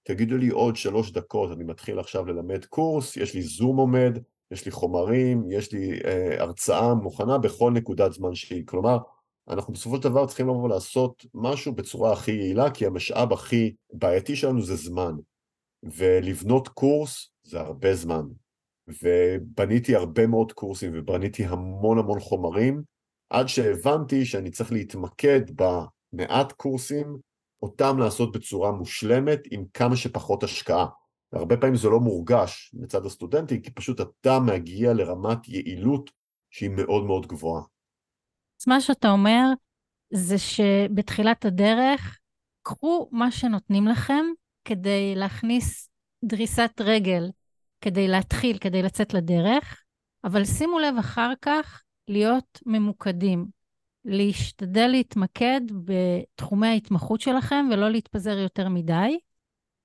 תגידו 0.02 0.36
לי 0.36 0.48
עוד 0.48 0.76
שלוש 0.76 1.10
דקות, 1.10 1.52
אני 1.52 1.64
מתחיל 1.64 1.98
עכשיו 1.98 2.26
ללמד 2.26 2.64
קורס, 2.64 3.16
יש 3.16 3.34
לי 3.34 3.42
זום 3.42 3.76
עומד, 3.76 4.18
יש 4.50 4.64
לי 4.66 4.70
חומרים, 4.70 5.44
יש 5.50 5.72
לי 5.72 6.00
אה, 6.04 6.42
הרצאה 6.42 6.94
מוכנה 6.94 7.38
בכל 7.38 7.72
נקודת 7.72 8.12
זמן 8.12 8.34
שהיא, 8.34 8.62
כלומר, 8.66 8.98
אנחנו 9.48 9.72
בסופו 9.72 9.96
של 9.96 10.02
דבר 10.02 10.26
צריכים 10.26 10.48
לבוא 10.48 10.62
ולעשות 10.62 11.26
משהו 11.34 11.74
בצורה 11.74 12.12
הכי 12.12 12.32
יעילה, 12.32 12.70
כי 12.70 12.86
המשאב 12.86 13.32
הכי 13.32 13.74
בעייתי 13.92 14.36
שלנו 14.36 14.62
זה 14.62 14.76
זמן, 14.76 15.12
ולבנות 15.82 16.68
קורס 16.68 17.30
זה 17.42 17.60
הרבה 17.60 17.94
זמן. 17.94 18.22
ובניתי 18.88 19.96
הרבה 19.96 20.26
מאוד 20.26 20.52
קורסים 20.52 20.92
ובניתי 20.94 21.44
המון 21.44 21.98
המון 21.98 22.20
חומרים, 22.20 22.82
עד 23.30 23.46
שהבנתי 23.46 24.24
שאני 24.24 24.50
צריך 24.50 24.72
להתמקד 24.72 25.40
במעט 25.56 26.52
קורסים, 26.52 27.16
אותם 27.62 27.98
לעשות 27.98 28.36
בצורה 28.36 28.72
מושלמת 28.72 29.40
עם 29.50 29.64
כמה 29.74 29.96
שפחות 29.96 30.42
השקעה. 30.42 30.86
והרבה 31.32 31.56
פעמים 31.56 31.76
זה 31.76 31.88
לא 31.88 32.00
מורגש 32.00 32.74
מצד 32.74 33.06
הסטודנטים, 33.06 33.60
כי 33.60 33.70
פשוט 33.70 34.00
אתה 34.00 34.38
מגיע 34.40 34.92
לרמת 34.92 35.48
יעילות 35.48 36.10
שהיא 36.50 36.70
מאוד 36.70 37.04
מאוד 37.04 37.26
גבוהה. 37.26 37.62
אז 38.60 38.68
מה 38.68 38.80
שאתה 38.80 39.10
אומר 39.10 39.44
זה 40.10 40.38
שבתחילת 40.38 41.44
הדרך, 41.44 42.18
קחו 42.62 43.08
מה 43.12 43.30
שנותנים 43.30 43.86
לכם 43.86 44.24
כדי 44.64 45.14
להכניס 45.16 45.90
דריסת 46.24 46.80
רגל 46.80 47.30
כדי 47.86 48.08
להתחיל, 48.08 48.58
כדי 48.58 48.82
לצאת 48.82 49.14
לדרך, 49.14 49.82
אבל 50.24 50.44
שימו 50.44 50.78
לב 50.78 50.94
אחר 50.98 51.32
כך 51.42 51.82
להיות 52.08 52.60
ממוקדים, 52.66 53.46
להשתדל 54.04 54.86
להתמקד 54.86 55.60
בתחומי 55.84 56.66
ההתמחות 56.66 57.20
שלכם 57.20 57.68
ולא 57.72 57.90
להתפזר 57.90 58.38
יותר 58.38 58.68
מדי, 58.68 59.18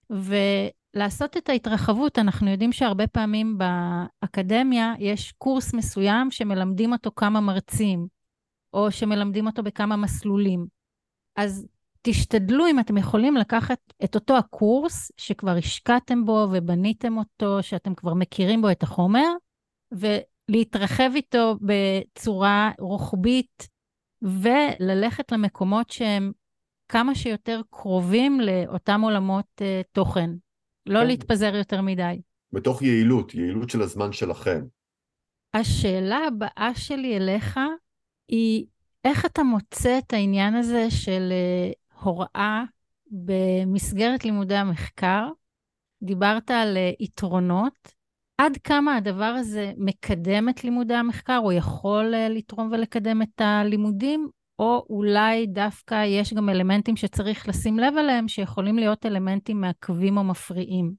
ולעשות 0.10 1.38
את 1.38 1.50
ההתרחבות. 1.50 2.20
אנחנו 2.20 2.50
יודעים 2.50 2.72
שהרבה 2.72 3.08
פעמים 3.08 3.58
באקדמיה 3.58 4.94
יש 5.00 5.32
קורס 5.32 5.74
מסוים 5.74 6.32
שמלמדים 6.32 6.94
אותו 6.94 7.12
כמה 7.16 7.42
מרצים, 7.42 8.08
או 8.74 8.92
שמלמדים 8.92 9.48
אותו 9.48 9.64
בכמה 9.64 9.96
מסלולים. 9.96 10.66
אז 11.36 11.68
תשתדלו, 12.02 12.68
אם 12.68 12.80
אתם 12.80 12.98
יכולים, 12.98 13.36
לקחת 13.36 13.80
את 14.04 14.16
אותו 14.16 14.38
הקורס 14.38 15.12
שכבר 15.18 15.52
השקעתם 15.52 16.26
בו 16.26 16.48
ובניתם 16.52 17.18
אותו, 17.18 17.64
שאתם 17.64 17.96
כבר 17.96 18.14
מכירים 18.14 18.62
בו 18.62 18.72
את 18.72 18.84
החומר, 18.84 19.28
ולהתרחב 19.92 21.12
איתו 21.16 21.56
בצורה 21.62 22.72
רוחבית, 22.80 23.68
וללכת 24.22 25.32
למקומות 25.32 25.90
שהם 25.90 26.32
כמה 26.90 27.16
שיותר 27.16 27.62
קרובים 27.70 28.40
לאותם 28.40 29.02
עולמות 29.02 29.46
uh, 29.60 29.64
תוכן. 29.92 30.30
לא 30.86 31.00
כן. 31.00 31.08
להתפזר 31.08 31.56
יותר 31.56 31.82
מדי. 31.82 32.22
בתוך 32.52 32.82
יעילות, 32.82 33.36
יעילות 33.36 33.70
של 33.70 33.82
הזמן 33.82 34.12
שלכם. 34.12 34.62
השאלה 35.54 36.20
הבאה 36.28 36.72
שלי 36.76 37.18
אליך 37.18 37.60
היא, 38.28 38.66
איך 39.06 39.26
אתה 39.26 39.44
מוצא 39.44 39.98
את 39.98 40.14
העניין 40.14 40.56
הזה 40.56 40.92
של 40.92 41.32
uh, 41.32 41.81
הוראה 42.04 42.64
במסגרת 43.12 44.26
לימודי 44.26 44.56
המחקר, 44.56 45.28
דיברת 46.04 46.52
על 46.52 46.78
אה, 46.78 46.92
יתרונות. 47.00 48.02
עד 48.38 48.58
כמה 48.64 48.96
הדבר 48.96 49.24
הזה 49.40 49.72
מקדם 49.78 50.50
את 50.50 50.64
לימודי 50.64 50.94
המחקר, 50.94 51.40
או 51.44 51.52
יכול 51.52 52.14
אה, 52.16 52.30
לתרום 52.30 52.70
ולקדם 52.72 53.22
את 53.22 53.42
הלימודים, 53.42 54.30
או 54.60 54.86
אולי 54.90 55.48
דווקא 55.48 56.06
יש 56.06 56.34
גם 56.34 56.50
אלמנטים 56.50 56.96
שצריך 56.96 57.50
לשים 57.50 57.80
לב 57.80 57.94
אליהם, 57.98 58.28
שיכולים 58.28 58.80
להיות 58.80 59.06
אלמנטים 59.06 59.62
מעכבים 59.62 60.18
או 60.18 60.24
מפריעים. 60.24 60.94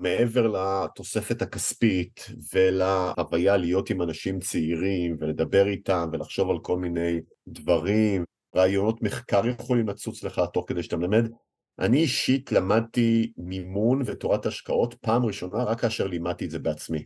מעבר 0.00 0.46
לתוספת 0.46 1.42
הכספית 1.42 2.26
ולהוויה 2.54 3.56
להיות 3.56 3.90
עם 3.90 4.02
אנשים 4.02 4.40
צעירים 4.40 5.16
ולדבר 5.20 5.66
איתם 5.66 6.08
ולחשוב 6.12 6.50
על 6.50 6.58
כל 6.62 6.78
מיני 6.78 7.20
דברים 7.48 8.24
רעיונות 8.56 9.02
מחקר 9.02 9.46
יכולים 9.46 9.88
לצוץ 9.88 10.24
לך 10.24 10.40
תוך 10.52 10.64
כדי 10.68 10.82
שאתה 10.82 10.96
מלמד. 10.96 11.30
אני 11.78 11.98
אישית 11.98 12.52
למדתי 12.52 13.32
מימון 13.36 14.02
ותורת 14.04 14.46
השקעות 14.46 14.94
פעם 14.94 15.26
ראשונה 15.26 15.64
רק 15.64 15.80
כאשר 15.80 16.06
לימדתי 16.06 16.44
את 16.44 16.50
זה 16.50 16.58
בעצמי. 16.58 17.04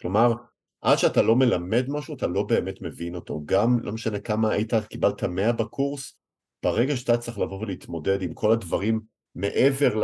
כלומר, 0.00 0.32
עד 0.80 0.98
שאתה 0.98 1.22
לא 1.22 1.36
מלמד 1.36 1.84
משהו 1.88 2.14
אתה 2.14 2.26
לא 2.26 2.42
באמת 2.42 2.82
מבין 2.82 3.14
אותו. 3.14 3.42
גם 3.44 3.80
לא 3.82 3.92
משנה 3.92 4.20
כמה 4.20 4.50
היית, 4.50 4.74
קיבלת 4.74 5.24
100 5.24 5.52
בקורס, 5.52 6.18
ברגע 6.62 6.96
שאתה 6.96 7.16
צריך 7.16 7.38
לבוא 7.38 7.60
ולהתמודד 7.60 8.22
עם 8.22 8.34
כל 8.34 8.52
הדברים 8.52 9.00
מעבר 9.34 10.02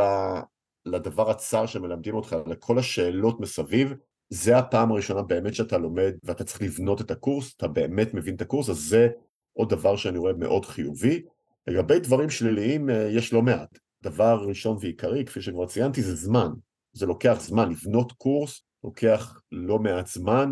לדבר 0.85 1.29
הצר 1.29 1.65
שמלמדים 1.65 2.15
אותך, 2.15 2.35
לכל 2.47 2.79
השאלות 2.79 3.39
מסביב, 3.39 3.93
זה 4.29 4.57
הפעם 4.57 4.91
הראשונה 4.91 5.21
באמת 5.21 5.55
שאתה 5.55 5.77
לומד 5.77 6.13
ואתה 6.23 6.43
צריך 6.43 6.61
לבנות 6.61 7.01
את 7.01 7.11
הקורס, 7.11 7.53
אתה 7.57 7.67
באמת 7.67 8.13
מבין 8.13 8.35
את 8.35 8.41
הקורס, 8.41 8.69
אז 8.69 8.77
זה 8.77 9.09
עוד 9.53 9.69
דבר 9.69 9.95
שאני 9.95 10.17
רואה 10.17 10.33
מאוד 10.33 10.65
חיובי. 10.65 11.21
לגבי 11.67 11.99
דברים 11.99 12.29
שליליים 12.29 12.89
אה, 12.89 13.07
יש 13.11 13.33
לא 13.33 13.41
מעט. 13.41 13.79
דבר 14.03 14.45
ראשון 14.47 14.77
ועיקרי, 14.81 15.25
כפי 15.25 15.41
שכבר 15.41 15.67
ציינתי, 15.67 16.01
זה 16.01 16.15
זמן. 16.15 16.49
זה 16.93 17.05
לוקח 17.05 17.37
זמן, 17.41 17.69
לבנות 17.69 18.11
קורס 18.11 18.61
לוקח 18.83 19.41
לא 19.51 19.79
מעט 19.79 20.07
זמן, 20.07 20.51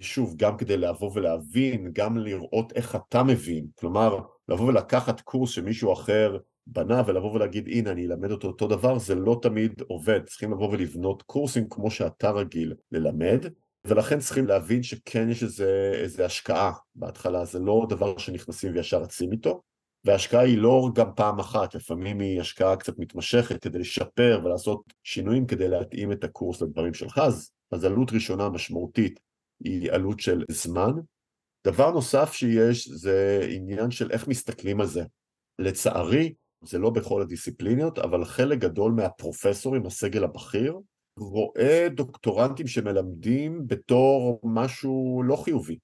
שוב, 0.00 0.34
גם 0.36 0.56
כדי 0.56 0.76
לבוא 0.76 1.10
ולהבין, 1.14 1.90
גם 1.92 2.18
לראות 2.18 2.72
איך 2.72 2.96
אתה 2.96 3.22
מבין, 3.22 3.66
כלומר, 3.74 4.18
לבוא 4.48 4.66
ולקחת 4.66 5.20
קורס 5.20 5.50
שמישהו 5.50 5.92
אחר 5.92 6.38
בנה 6.66 7.02
ולבוא 7.06 7.32
ולהגיד, 7.32 7.68
הנה, 7.68 7.90
אני 7.90 8.06
אלמד 8.06 8.30
אותו 8.30 8.48
אותו 8.48 8.66
דבר, 8.66 8.98
זה 8.98 9.14
לא 9.14 9.38
תמיד 9.42 9.82
עובד, 9.86 10.20
צריכים 10.26 10.52
לבוא 10.52 10.68
ולבנות 10.68 11.22
קורסים 11.22 11.68
כמו 11.68 11.90
שאתה 11.90 12.30
רגיל 12.30 12.74
ללמד, 12.92 13.46
ולכן 13.86 14.18
צריכים 14.18 14.46
להבין 14.46 14.82
שכן 14.82 15.30
יש 15.30 15.42
איזה, 15.42 15.92
איזה 15.94 16.24
השקעה 16.24 16.72
בהתחלה, 16.94 17.44
זה 17.44 17.58
לא 17.58 17.86
דבר 17.88 18.18
שנכנסים 18.18 18.72
וישר 18.74 19.02
רצים 19.02 19.32
איתו, 19.32 19.62
וההשקעה 20.04 20.42
היא 20.42 20.58
לא 20.58 20.88
גם 20.94 21.10
פעם 21.16 21.38
אחת, 21.38 21.74
לפעמים 21.74 22.20
היא 22.20 22.40
השקעה 22.40 22.76
קצת 22.76 22.98
מתמשכת 22.98 23.62
כדי 23.62 23.78
לשפר 23.78 24.40
ולעשות 24.44 24.82
שינויים 25.02 25.46
כדי 25.46 25.68
להתאים 25.68 26.12
את 26.12 26.24
הקורס 26.24 26.62
לדברים 26.62 26.94
שלך, 26.94 27.18
אז, 27.18 27.50
אז 27.70 27.84
עלות 27.84 28.12
ראשונה 28.12 28.48
משמעותית 28.48 29.20
היא 29.64 29.92
עלות 29.92 30.20
של 30.20 30.44
זמן. 30.50 30.92
דבר 31.66 31.90
נוסף 31.90 32.32
שיש 32.32 32.88
זה 32.88 33.46
עניין 33.50 33.90
של 33.90 34.10
איך 34.10 34.28
מסתכלים 34.28 34.80
על 34.80 34.86
זה. 34.86 35.02
לצערי, 35.58 36.34
זה 36.64 36.78
לא 36.78 36.90
בכל 36.90 37.22
הדיסציפלינות, 37.22 37.98
אבל 37.98 38.24
חלק 38.24 38.58
גדול 38.58 38.92
מהפרופסורים, 38.92 39.86
הסגל 39.86 40.24
הבכיר, 40.24 40.78
רואה 41.16 41.86
דוקטורנטים 41.90 42.66
שמלמדים 42.66 43.66
בתור 43.66 44.40
משהו 44.44 45.22
לא 45.26 45.36
חיובי. 45.36 45.78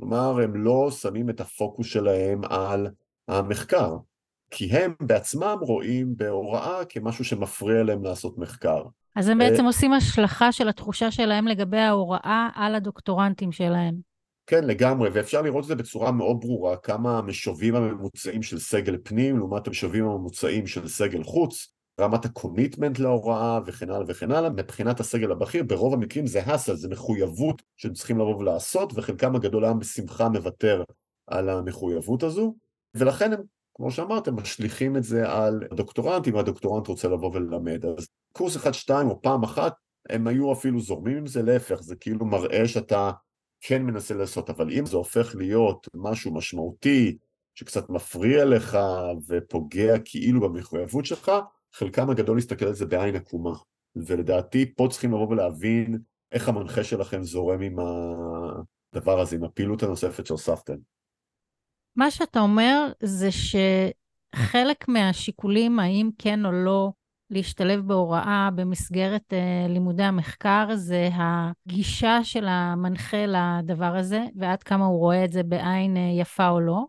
כלומר, 0.00 0.40
הם 0.42 0.64
לא 0.64 0.90
שמים 0.90 1.30
את 1.30 1.40
הפוקוס 1.40 1.86
שלהם 1.86 2.40
על 2.44 2.88
המחקר, 3.28 3.96
כי 4.50 4.64
הם 4.64 4.94
בעצמם 5.00 5.56
רואים 5.60 6.16
בהוראה 6.16 6.84
כמשהו 6.84 7.24
שמפריע 7.24 7.82
להם 7.82 8.04
לעשות 8.04 8.38
מחקר. 8.38 8.82
אז 9.16 9.28
הם 9.28 9.38
בעצם 9.38 9.64
עושים 9.64 9.92
השלכה 9.92 10.52
של 10.52 10.68
התחושה 10.68 11.10
שלהם 11.10 11.46
לגבי 11.46 11.78
ההוראה 11.78 12.48
על 12.54 12.74
הדוקטורנטים 12.74 13.52
שלהם. 13.52 14.12
כן, 14.46 14.64
לגמרי, 14.64 15.10
ואפשר 15.12 15.42
לראות 15.42 15.64
את 15.64 15.68
זה 15.68 15.74
בצורה 15.74 16.12
מאוד 16.12 16.40
ברורה, 16.40 16.76
כמה 16.76 17.18
המשובים 17.18 17.74
הממוצעים 17.74 18.42
של 18.42 18.58
סגל 18.58 18.96
פנים 19.02 19.38
לעומת 19.38 19.66
המשובים 19.66 20.04
הממוצעים 20.04 20.66
של 20.66 20.88
סגל 20.88 21.22
חוץ, 21.22 21.74
רמת 22.00 22.24
הקומיטמנט 22.24 22.98
להוראה 22.98 23.60
וכן 23.66 23.90
הלאה 23.90 24.04
וכן 24.08 24.30
הלאה, 24.30 24.50
מבחינת 24.50 25.00
הסגל 25.00 25.32
הבכיר, 25.32 25.64
ברוב 25.64 25.94
המקרים 25.94 26.26
זה 26.26 26.40
הסל, 26.40 26.76
זה 26.76 26.88
מחויבות 26.88 27.62
שהם 27.76 27.92
צריכים 27.92 28.18
לבוא 28.18 28.36
ולעשות, 28.36 28.92
וחלקם 28.94 29.36
הגדול 29.36 29.64
היה 29.64 29.74
בשמחה 29.74 30.28
מוותר 30.28 30.82
על 31.26 31.48
המחויבות 31.48 32.22
הזו, 32.22 32.54
ולכן 32.94 33.32
הם, 33.32 33.40
כמו 33.74 33.90
שאמרתם, 33.90 34.36
משליכים 34.36 34.96
את 34.96 35.04
זה 35.04 35.32
על 35.32 35.62
הדוקטורנט, 35.70 36.28
אם 36.28 36.36
הדוקטורנט 36.36 36.86
רוצה 36.86 37.08
לבוא 37.08 37.30
וללמד. 37.34 37.86
אז 37.86 38.06
קורס 38.32 38.56
אחד-שתיים 38.56 39.08
או 39.08 39.22
פעם 39.22 39.42
אחת, 39.42 39.74
הם 40.10 40.26
היו 40.26 40.52
אפילו 40.52 40.80
זורמים 40.80 41.16
עם 41.16 41.26
זה, 41.26 41.42
להפך, 41.42 41.80
זה 41.80 41.96
כאילו 41.96 42.26
מראה 42.26 42.68
שאתה 42.68 43.10
כן 43.60 43.82
מנסה 43.82 44.14
לעשות, 44.14 44.50
אבל 44.50 44.70
אם 44.70 44.86
זה 44.86 44.96
הופך 44.96 45.34
להיות 45.34 45.88
משהו 45.94 46.34
משמעותי, 46.34 47.16
שקצת 47.54 47.90
מפריע 47.90 48.44
לך 48.44 48.78
ופוגע 49.28 49.94
כאילו 50.04 50.40
במחויבות 50.40 51.04
שלך, 51.06 51.32
חלקם 51.74 52.10
הגדול 52.10 52.38
יסתכל 52.38 52.64
על 52.64 52.74
זה 52.74 52.86
בעין 52.86 53.16
עקומה. 53.16 53.54
ולדעתי 53.96 54.74
פה 54.74 54.86
צריכים 54.90 55.10
לבוא 55.10 55.28
ולהבין 55.28 55.98
איך 56.32 56.48
המנחה 56.48 56.84
שלכם 56.84 57.22
זורם 57.22 57.60
עם 57.60 57.76
הדבר 57.78 59.20
הזה, 59.20 59.36
עם 59.36 59.44
הפעילות 59.44 59.82
הנוספת 59.82 60.26
שהוספתם. 60.26 60.76
מה 61.96 62.10
שאתה 62.10 62.40
אומר 62.40 62.92
זה 63.02 63.28
שחלק 63.32 64.88
מהשיקולים, 64.88 65.80
האם 65.80 66.10
כן 66.18 66.46
או 66.46 66.52
לא 66.52 66.92
להשתלב 67.30 67.80
בהוראה 67.80 68.48
במסגרת 68.54 69.32
uh, 69.32 69.68
לימודי 69.72 70.02
המחקר, 70.02 70.68
זה 70.74 71.08
הגישה 71.12 72.24
של 72.24 72.46
המנחה 72.48 73.26
לדבר 73.26 73.96
הזה, 73.96 74.24
ועד 74.36 74.62
כמה 74.62 74.84
הוא 74.84 74.98
רואה 74.98 75.24
את 75.24 75.32
זה 75.32 75.42
בעין 75.42 75.96
uh, 75.96 76.20
יפה 76.20 76.48
או 76.48 76.60
לא. 76.60 76.84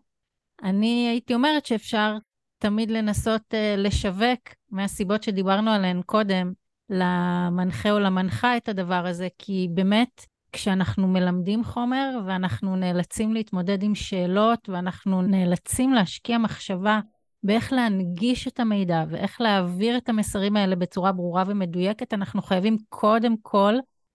אני 0.62 1.08
הייתי 1.08 1.34
אומרת 1.34 1.66
שאפשר 1.66 2.16
תמיד 2.64 2.90
לנסות 2.90 3.42
uh, 3.54 3.56
לשווק, 3.76 4.40
מהסיבות 4.70 5.22
שדיברנו 5.22 5.70
עליהן 5.70 6.02
קודם, 6.06 6.52
למנחה 6.90 7.90
או 7.90 7.98
למנחה 7.98 8.56
את 8.56 8.68
הדבר 8.68 9.06
הזה, 9.06 9.28
כי 9.38 9.68
באמת, 9.74 10.26
כשאנחנו 10.52 11.08
מלמדים 11.08 11.64
חומר 11.64 12.18
ואנחנו 12.26 12.76
נאלצים 12.76 13.34
להתמודד 13.34 13.82
עם 13.82 13.94
שאלות 13.94 14.68
ואנחנו 14.68 15.22
נאלצים 15.22 15.92
להשקיע 15.92 16.38
מחשבה 16.38 17.00
באיך 17.42 17.72
להנגיש 17.72 18.48
את 18.48 18.60
המידע 18.60 19.04
ואיך 19.08 19.40
להעביר 19.40 19.96
את 19.96 20.08
המסרים 20.08 20.56
האלה 20.56 20.76
בצורה 20.76 21.12
ברורה 21.12 21.44
ומדויקת, 21.46 22.14
אנחנו 22.14 22.42
חייבים 22.42 22.76
קודם 22.88 23.34
כל 23.42 23.74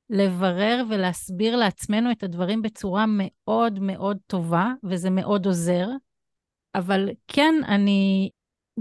לברר 0.09 0.83
ולהסביר 0.89 1.55
לעצמנו 1.55 2.11
את 2.11 2.23
הדברים 2.23 2.61
בצורה 2.61 3.05
מאוד 3.07 3.79
מאוד 3.79 4.17
טובה, 4.27 4.73
וזה 4.83 5.09
מאוד 5.09 5.45
עוזר. 5.45 5.87
אבל 6.75 7.09
כן, 7.27 7.55
אני 7.67 8.29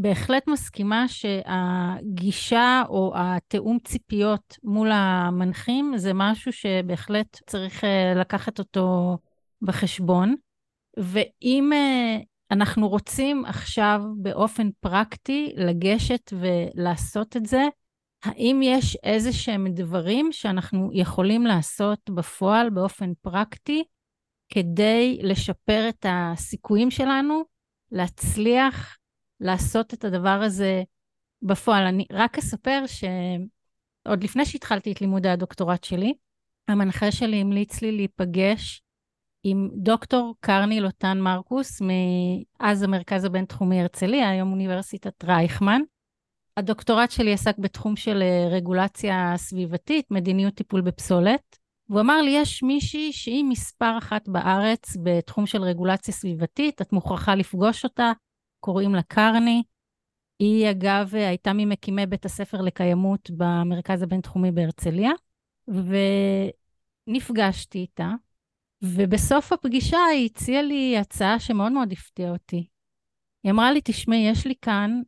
בהחלט 0.01 0.49
מסכימה 0.49 1.05
שהגישה 1.09 2.83
או 2.89 3.13
התיאום 3.17 3.79
ציפיות 3.85 4.59
מול 4.65 4.89
המנחים 4.93 5.93
זה 5.97 6.13
משהו 6.15 6.53
שבהחלט 6.53 7.41
צריך 7.47 7.85
אה, 7.85 8.15
לקחת 8.17 8.59
אותו 8.59 9.19
בחשבון. 9.63 10.35
ואם 10.97 11.73
אה, 11.73 12.19
אנחנו 12.51 12.89
רוצים 12.89 13.45
עכשיו 13.45 14.03
באופן 14.17 14.69
פרקטי 14.81 15.53
לגשת 15.57 16.33
ולעשות 16.33 17.37
את 17.37 17.47
זה, 17.47 17.63
האם 18.25 18.61
יש 18.63 18.97
איזה 19.03 19.33
שהם 19.33 19.67
דברים 19.69 20.33
שאנחנו 20.33 20.91
יכולים 20.93 21.47
לעשות 21.47 22.11
בפועל 22.11 22.71
באופן 22.71 23.13
פרקטי 23.23 23.85
כדי 24.53 25.19
לשפר 25.23 25.89
את 25.89 26.07
הסיכויים 26.09 26.91
שלנו 26.91 27.43
להצליח 27.93 28.98
לעשות 29.41 29.95
את 29.95 30.05
הדבר 30.05 30.41
הזה 30.45 30.83
בפועל. 31.43 31.87
אני 31.87 32.07
רק 32.13 32.39
אספר 32.39 32.85
שעוד 32.87 34.25
לפני 34.25 34.47
שהתחלתי 34.47 34.93
את 34.93 35.01
לימודי 35.01 35.29
הדוקטורט 35.29 35.85
שלי, 35.85 36.15
המנחה 36.69 37.13
שלי 37.13 37.37
המליץ 37.37 37.83
לי 37.83 37.93
להיפגש 37.93 38.83
עם 39.43 39.69
דוקטור 39.75 40.35
קרני 40.41 40.81
לוטן 40.81 41.21
מרקוס, 41.21 41.81
מאז 41.81 42.83
המרכז 42.83 43.25
הבינתחומי 43.25 43.81
הרצליה, 43.81 44.31
היום 44.31 44.53
אוניברסיטת 44.53 45.25
רייכמן. 45.25 45.81
הדוקטורט 46.57 47.11
שלי 47.11 47.33
עסק 47.33 47.59
בתחום 47.59 47.97
של 47.97 48.23
אה, 48.23 48.49
רגולציה 48.51 49.33
סביבתית, 49.37 50.11
מדיניות 50.11 50.55
טיפול 50.55 50.81
בפסולת. 50.81 51.59
והוא 51.89 52.01
אמר 52.01 52.23
לי, 52.23 52.31
יש 52.31 52.63
מישהי 52.63 53.13
שהיא 53.13 53.45
מספר 53.45 53.99
אחת 53.99 54.29
בארץ 54.29 54.97
בתחום 55.03 55.47
של 55.47 55.63
רגולציה 55.63 56.15
סביבתית, 56.15 56.83
את 56.83 56.93
מוכרחה 56.93 57.35
לפגוש 57.35 57.85
אותה, 57.85 58.13
קוראים 58.61 58.95
לה 58.95 59.03
קרני. 59.03 59.63
היא, 60.39 60.71
אגב, 60.71 61.15
הייתה 61.15 61.53
ממקימי 61.53 62.07
בית 62.07 62.25
הספר 62.25 62.61
לקיימות 62.61 63.31
במרכז 63.31 64.03
הבינתחומי 64.03 64.51
בהרצליה, 64.51 65.11
ונפגשתי 67.09 67.79
איתה, 67.79 68.11
ובסוף 68.83 69.53
הפגישה 69.53 69.99
היא 70.13 70.27
הציעה 70.27 70.63
לי 70.63 70.99
הצעה 70.99 71.41
שמאוד 71.41 71.73
מאוד 71.73 71.93
הפתיעה 71.93 72.31
אותי. 72.31 72.67
היא 73.45 73.53
אמרה 73.53 73.73
לי, 73.73 73.81
תשמעי, 73.85 74.29
יש 74.31 74.47
לי 74.47 74.55
כאן 74.63 75.01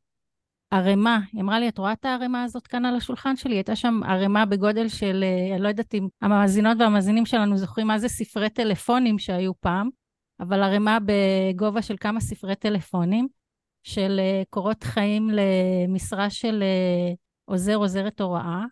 ערימה. 0.70 1.20
היא 1.32 1.42
אמרה 1.42 1.60
לי, 1.60 1.68
את 1.68 1.78
רואה 1.78 1.92
את 1.92 2.04
הערימה 2.04 2.42
הזאת 2.42 2.66
כאן 2.66 2.84
על 2.84 2.96
השולחן 2.96 3.36
שלי? 3.36 3.54
הייתה 3.54 3.76
שם 3.76 4.00
ערימה 4.08 4.46
בגודל 4.46 4.88
של, 4.88 5.24
אה, 5.26 5.54
אני 5.54 5.62
לא 5.62 5.68
יודעת 5.68 5.94
אם 5.94 6.08
המאזינות 6.22 6.76
והמאזינים 6.80 7.26
שלנו 7.26 7.56
זוכרים 7.56 7.86
מה 7.86 7.98
זה 7.98 8.08
ספרי 8.08 8.50
טלפונים 8.50 9.18
שהיו 9.18 9.60
פעם, 9.60 9.88
אבל 10.40 10.62
ערימה 10.62 10.98
בגובה 11.04 11.82
של 11.82 11.96
כמה 12.00 12.20
ספרי 12.20 12.56
טלפונים. 12.56 13.28
של 13.82 14.20
אה, 14.20 14.42
קורות 14.50 14.84
חיים 14.84 15.30
למשרה 15.30 16.30
של 16.30 16.62
אה, 16.62 17.12
עוזר, 17.44 17.74
עוזרת 17.74 18.20
הוראה, 18.20 18.64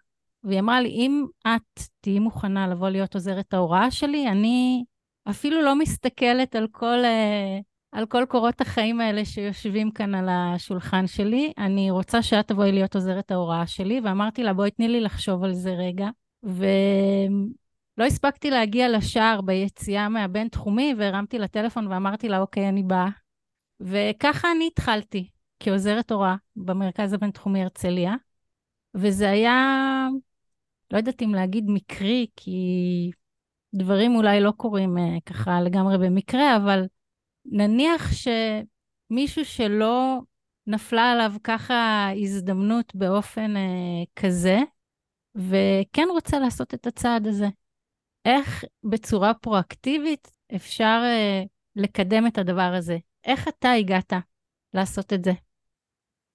והיא 0.44 0.61
אמרה 0.61 0.81
לי, 0.81 0.88
אם 0.88 1.27
את 1.47 1.81
תהיי 2.01 2.18
מוכנה 2.18 2.68
לבוא 2.68 2.88
להיות 2.88 3.14
עוזרת 3.14 3.55
ההוראה 3.55 3.90
שלי, 3.90 4.29
אני 4.29 4.85
אפילו 5.31 5.62
לא 5.62 5.79
מסתכלת 5.79 6.57
על 6.57 6.66
כל, 6.73 7.05
אה, 7.05 7.59
על 7.92 8.07
כל 8.07 8.25
קורות 8.29 8.61
החיים 8.61 9.01
האלה 9.01 9.25
שיושבים 9.25 9.90
כאן 9.90 10.14
על 10.14 10.29
השולחן 10.29 11.07
שלי, 11.07 11.53
אני 11.59 11.90
רוצה 11.90 12.23
שאת 12.23 12.49
תבואי 12.49 12.73
להיות 12.73 12.94
עוזרת 12.94 13.31
ההוראה 13.31 13.66
שלי, 13.66 14.01
ואמרתי 14.05 14.42
לה, 14.42 14.53
בואי 14.53 14.71
תני 14.71 14.88
לי 14.88 15.01
לחשוב 15.01 15.44
על 15.44 15.53
זה 15.53 15.71
רגע. 15.71 16.09
ולא 16.42 18.05
הספקתי 18.07 18.51
להגיע 18.51 18.88
לשער 18.88 19.40
ביציאה 19.40 20.09
מהבין-תחומי, 20.09 20.94
והרמתי 20.99 21.38
לטלפון 21.38 21.87
ואמרתי 21.87 22.29
לה, 22.29 22.40
אוקיי, 22.40 22.68
אני 22.68 22.83
באה. 22.83 23.09
וככה 23.81 24.53
אני 24.53 24.67
התחלתי 24.67 25.29
כעוזרת 25.61 26.11
הוראה 26.11 26.35
במרכז 26.57 27.12
הבינתחומי 27.12 27.62
הרצליה, 27.62 28.14
וזה 28.95 29.31
היה, 29.31 30.09
לא 30.91 30.97
יודעת 30.99 31.23
אם 31.23 31.35
להגיד 31.35 31.64
מקרי, 31.69 32.27
כי 32.37 33.11
דברים 33.75 34.17
אולי 34.17 34.41
לא 34.41 34.51
קורים 34.51 34.97
uh, 34.97 35.21
ככה 35.27 35.61
לגמרי 35.61 35.99
במקרה, 35.99 36.57
אבל 36.57 36.87
נניח 37.45 38.11
שמישהו 38.12 39.45
שלא 39.45 40.21
נפלה 40.67 41.12
עליו 41.12 41.33
ככה 41.45 42.09
הזדמנות 42.23 42.95
באופן 42.95 43.55
uh, 43.57 44.23
כזה, 44.23 44.59
וכן 45.35 46.07
רוצה 46.11 46.38
לעשות 46.38 46.75
את 46.75 46.87
הצעד 46.87 47.27
הזה. 47.27 47.49
איך 48.25 48.64
בצורה 48.85 49.35
פרואקטיבית 49.35 50.31
אפשר 50.57 51.03
uh, 51.05 51.49
לקדם 51.77 52.27
את 52.27 52.38
הדבר 52.38 52.73
הזה? 52.77 52.99
איך 53.29 53.49
אתה 53.49 53.73
הגעת 53.73 54.12
לעשות 54.75 55.12
את 55.12 55.25
זה? 55.25 55.33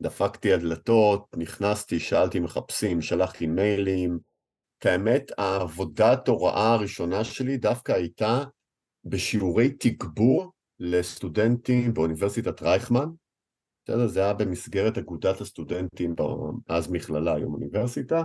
דפקתי 0.01 0.53
הדלתות, 0.53 1.25
נכנסתי, 1.37 1.99
שאלתי 1.99 2.39
מחפשים, 2.39 3.01
שלחתי 3.01 3.47
מיילים. 3.47 4.19
את 4.77 4.85
האמת, 4.85 5.31
העבודת 5.37 6.27
הוראה 6.27 6.73
הראשונה 6.73 7.23
שלי 7.23 7.57
דווקא 7.57 7.91
הייתה 7.91 8.43
בשיעורי 9.05 9.69
תגבור 9.69 10.51
לסטודנטים 10.79 11.93
באוניברסיטת 11.93 12.61
רייכמן. 12.61 13.09
זה 14.05 14.23
היה 14.23 14.33
במסגרת 14.33 14.97
אגודת 14.97 15.41
הסטודנטים, 15.41 16.15
אז 16.67 16.91
מכללה, 16.91 17.35
היום 17.35 17.53
אוניברסיטה, 17.53 18.23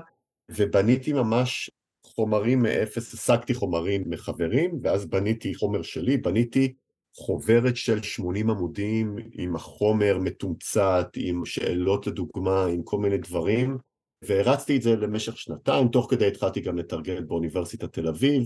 ובניתי 0.48 1.12
ממש 1.12 1.70
חומרים 2.04 2.62
מאפס, 2.62 3.14
השגתי 3.14 3.54
חומרים 3.54 4.04
מחברים, 4.06 4.78
ואז 4.82 5.06
בניתי 5.06 5.54
חומר 5.54 5.82
שלי, 5.82 6.16
בניתי 6.16 6.74
חוברת 7.18 7.76
של 7.76 8.02
80 8.02 8.50
עמודים 8.50 9.16
עם 9.32 9.56
החומר 9.56 10.18
מתומצת, 10.18 11.08
עם 11.16 11.44
שאלות 11.44 12.06
לדוגמה, 12.06 12.66
עם 12.66 12.82
כל 12.82 12.98
מיני 12.98 13.18
דברים, 13.18 13.78
והרצתי 14.22 14.76
את 14.76 14.82
זה 14.82 14.96
למשך 14.96 15.38
שנתיים, 15.38 15.88
תוך 15.88 16.06
כדי 16.10 16.26
התחלתי 16.26 16.60
גם 16.60 16.78
לתרגל 16.78 17.24
באוניברסיטת 17.24 17.92
תל 17.92 18.08
אביב, 18.08 18.42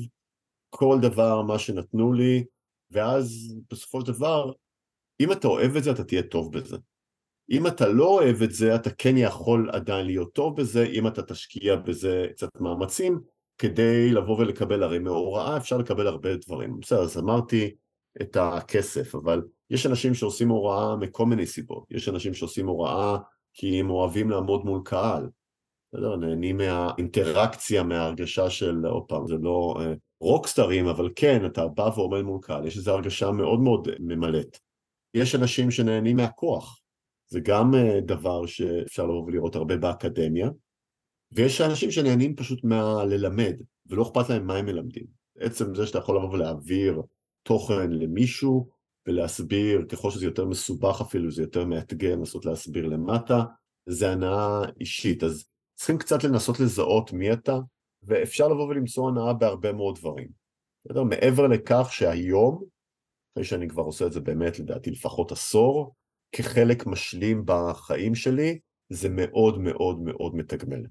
כל 0.71 0.99
דבר, 1.03 1.43
מה 1.43 1.59
שנתנו 1.59 2.13
לי, 2.13 2.45
ואז 2.91 3.57
בסופו 3.71 4.01
של 4.01 4.13
דבר, 4.13 4.53
אם 5.21 5.33
אתה 5.33 5.49
אוהב 5.49 5.77
את 5.77 5.85
זה, 5.85 5.91
אתה 5.91 6.05
תהיה 6.05 6.23
טוב 6.23 6.53
בזה. 6.53 6.77
אם 7.51 7.67
אתה 7.67 7.89
לא 7.89 8.05
אוהב 8.05 8.43
את 8.43 8.53
זה, 8.53 8.75
אתה 8.75 8.91
כן 8.91 9.17
יכול 9.17 9.71
עדיין 9.73 10.07
להיות 10.07 10.33
טוב 10.33 10.61
בזה, 10.61 10.85
אם 10.85 11.07
אתה 11.07 11.23
תשקיע 11.23 11.77
בזה 11.77 12.27
קצת 12.31 12.49
מאמצים, 12.61 13.21
כדי 13.59 14.11
לבוא 14.11 14.39
ולקבל, 14.39 14.83
הרי 14.83 14.99
מהוראה 14.99 15.57
אפשר 15.57 15.77
לקבל 15.77 16.07
הרבה 16.07 16.37
דברים. 16.37 16.81
בסדר, 16.81 17.03
אז 17.03 17.19
אמרתי, 17.19 17.75
את 18.21 18.37
הכסף, 18.41 19.15
אבל 19.15 19.43
יש 19.71 19.87
אנשים 19.87 20.15
שעושים 20.15 20.49
הוראה 20.49 20.97
מכל 20.97 21.27
מיני 21.27 21.47
סיבות, 21.47 21.85
יש 21.91 22.09
אנשים 22.09 22.35
שעושים 22.35 22.67
הוראה 22.67 23.17
כי 23.55 23.81
הם 23.81 23.91
אוהבים 23.91 24.31
לעמוד 24.31 24.65
מול 24.65 24.81
קהל, 24.85 25.29
בסדר? 25.93 26.17
נהנים 26.17 26.57
מהאינטראקציה, 26.57 27.83
מההרגשה 27.83 28.51
של, 28.51 28.87
עוד 28.87 29.05
פעם, 29.09 29.27
זה 29.27 29.35
לא 29.41 29.75
אה, 29.81 29.93
רוקסטרים, 30.21 30.87
אבל 30.87 31.11
כן, 31.17 31.47
אתה 31.47 31.69
בא 31.69 31.91
ועומד 31.97 32.23
מול 32.23 32.39
קהל, 32.43 32.67
יש 32.67 32.77
איזו 32.77 32.93
הרגשה 32.93 33.31
מאוד 33.31 33.61
מאוד 33.61 33.89
ממלאת. 34.01 34.59
יש 35.15 35.35
אנשים 35.35 35.71
שנהנים 35.71 36.17
מהכוח, 36.17 36.81
זה 37.27 37.41
גם 37.41 37.75
אה, 37.75 38.01
דבר 38.01 38.47
שאפשר 38.47 39.05
לבוא 39.05 39.25
ולראות 39.27 39.57
הרבה 39.57 39.77
באקדמיה, 39.77 40.51
ויש 41.33 41.61
אנשים 41.61 41.91
שנהנים 41.91 42.37
פשוט 42.37 42.65
מהללמד, 42.65 43.55
ולא 43.87 44.03
אכפת 44.03 44.31
להם 44.31 44.47
מה 44.47 44.57
הם 44.57 44.67
מלמדים. 44.67 45.07
עצם 45.39 45.75
זה 45.75 45.87
שאתה 45.87 45.99
יכול 45.99 46.17
לבוא 46.17 46.31
ולהעביר 46.31 47.03
תוכן 47.43 47.91
למישהו 47.91 48.69
ולהסביר, 49.07 49.87
ככל 49.89 50.11
שזה 50.11 50.25
יותר 50.25 50.45
מסובך 50.45 51.01
אפילו, 51.01 51.31
זה 51.31 51.43
יותר 51.43 51.65
מאתגר 51.65 52.17
לנסות 52.17 52.45
להסביר 52.45 52.87
למטה, 52.87 53.43
זה 53.87 54.13
הנאה 54.13 54.63
אישית. 54.81 55.23
אז 55.23 55.45
צריכים 55.75 55.99
קצת 55.99 56.25
לנסות 56.25 56.61
לזהות 56.61 57.13
מי 57.13 57.33
אתה, 57.33 57.59
ואפשר 58.03 58.49
לבוא 58.49 58.69
ולמצוא 58.69 59.09
הנאה 59.09 59.33
בהרבה 59.33 59.73
מאוד 59.73 59.99
דברים. 59.99 60.29
בסדר? 60.85 61.03
מעבר 61.03 61.47
לכך 61.47 61.89
שהיום, 61.91 62.65
אחרי 63.33 63.45
שאני 63.45 63.69
כבר 63.69 63.83
עושה 63.83 64.07
את 64.07 64.13
זה 64.13 64.21
באמת 64.21 64.59
לדעתי 64.59 64.91
לפחות 64.91 65.33
עשור, 65.33 65.95
כחלק 66.33 66.87
משלים 66.87 67.43
בחיים 67.45 68.15
שלי, 68.15 68.59
זה 68.89 69.09
מאוד 69.09 69.59
מאוד 69.59 70.01
מאוד 70.01 70.35
מתגמל. 70.35 70.83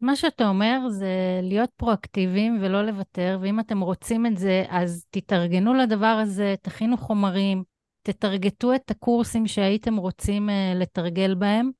מה 0.00 0.16
שאתה 0.16 0.48
אומר 0.48 0.88
זה 0.88 1.40
להיות 1.42 1.70
פרואקטיביים 1.76 2.58
ולא 2.60 2.82
לוותר, 2.82 3.38
ואם 3.40 3.60
אתם 3.60 3.80
רוצים 3.80 4.26
את 4.26 4.38
זה, 4.38 4.64
אז 4.68 5.06
תתארגנו 5.10 5.74
לדבר 5.74 6.06
הזה, 6.22 6.54
תכינו 6.62 6.96
חומרים, 6.96 7.62
תטרגטו 8.02 8.74
את 8.74 8.90
הקורסים 8.90 9.46
שהייתם 9.46 9.96
רוצים 9.96 10.48
uh, 10.48 10.52
לתרגל 10.78 11.34
בהם, 11.34 11.70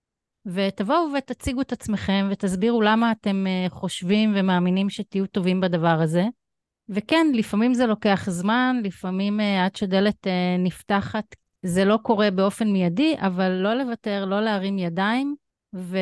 ותבואו 0.47 1.13
ותציגו 1.19 1.61
את 1.61 1.73
עצמכם 1.73 2.29
ותסבירו 2.31 2.83
למה 2.83 3.13
אתם 3.13 3.47
uh, 3.47 3.71
חושבים 3.71 4.33
ומאמינים 4.37 4.91
שתהיו 4.91 5.27
טובים 5.27 5.61
בדבר 5.61 5.99
הזה. 6.03 6.25
וכן, 6.89 7.27
לפעמים 7.35 7.75
זה 7.75 7.87
לוקח 7.87 8.27
זמן, 8.31 8.81
לפעמים 8.85 9.41
uh, 9.41 9.43
עד 9.65 9.77
שדלת 9.77 10.27
uh, 10.27 10.31
נפתחת, 10.59 11.25
זה 11.63 11.85
לא 11.85 11.99
קורה 12.03 12.31
באופן 12.31 12.69
מיידי, 12.69 13.17
אבל 13.19 13.49
לא 13.49 13.75
לוותר, 13.75 14.25
לא 14.25 14.41
להרים 14.41 14.79
ידיים, 14.79 15.35
ו... 15.75 15.99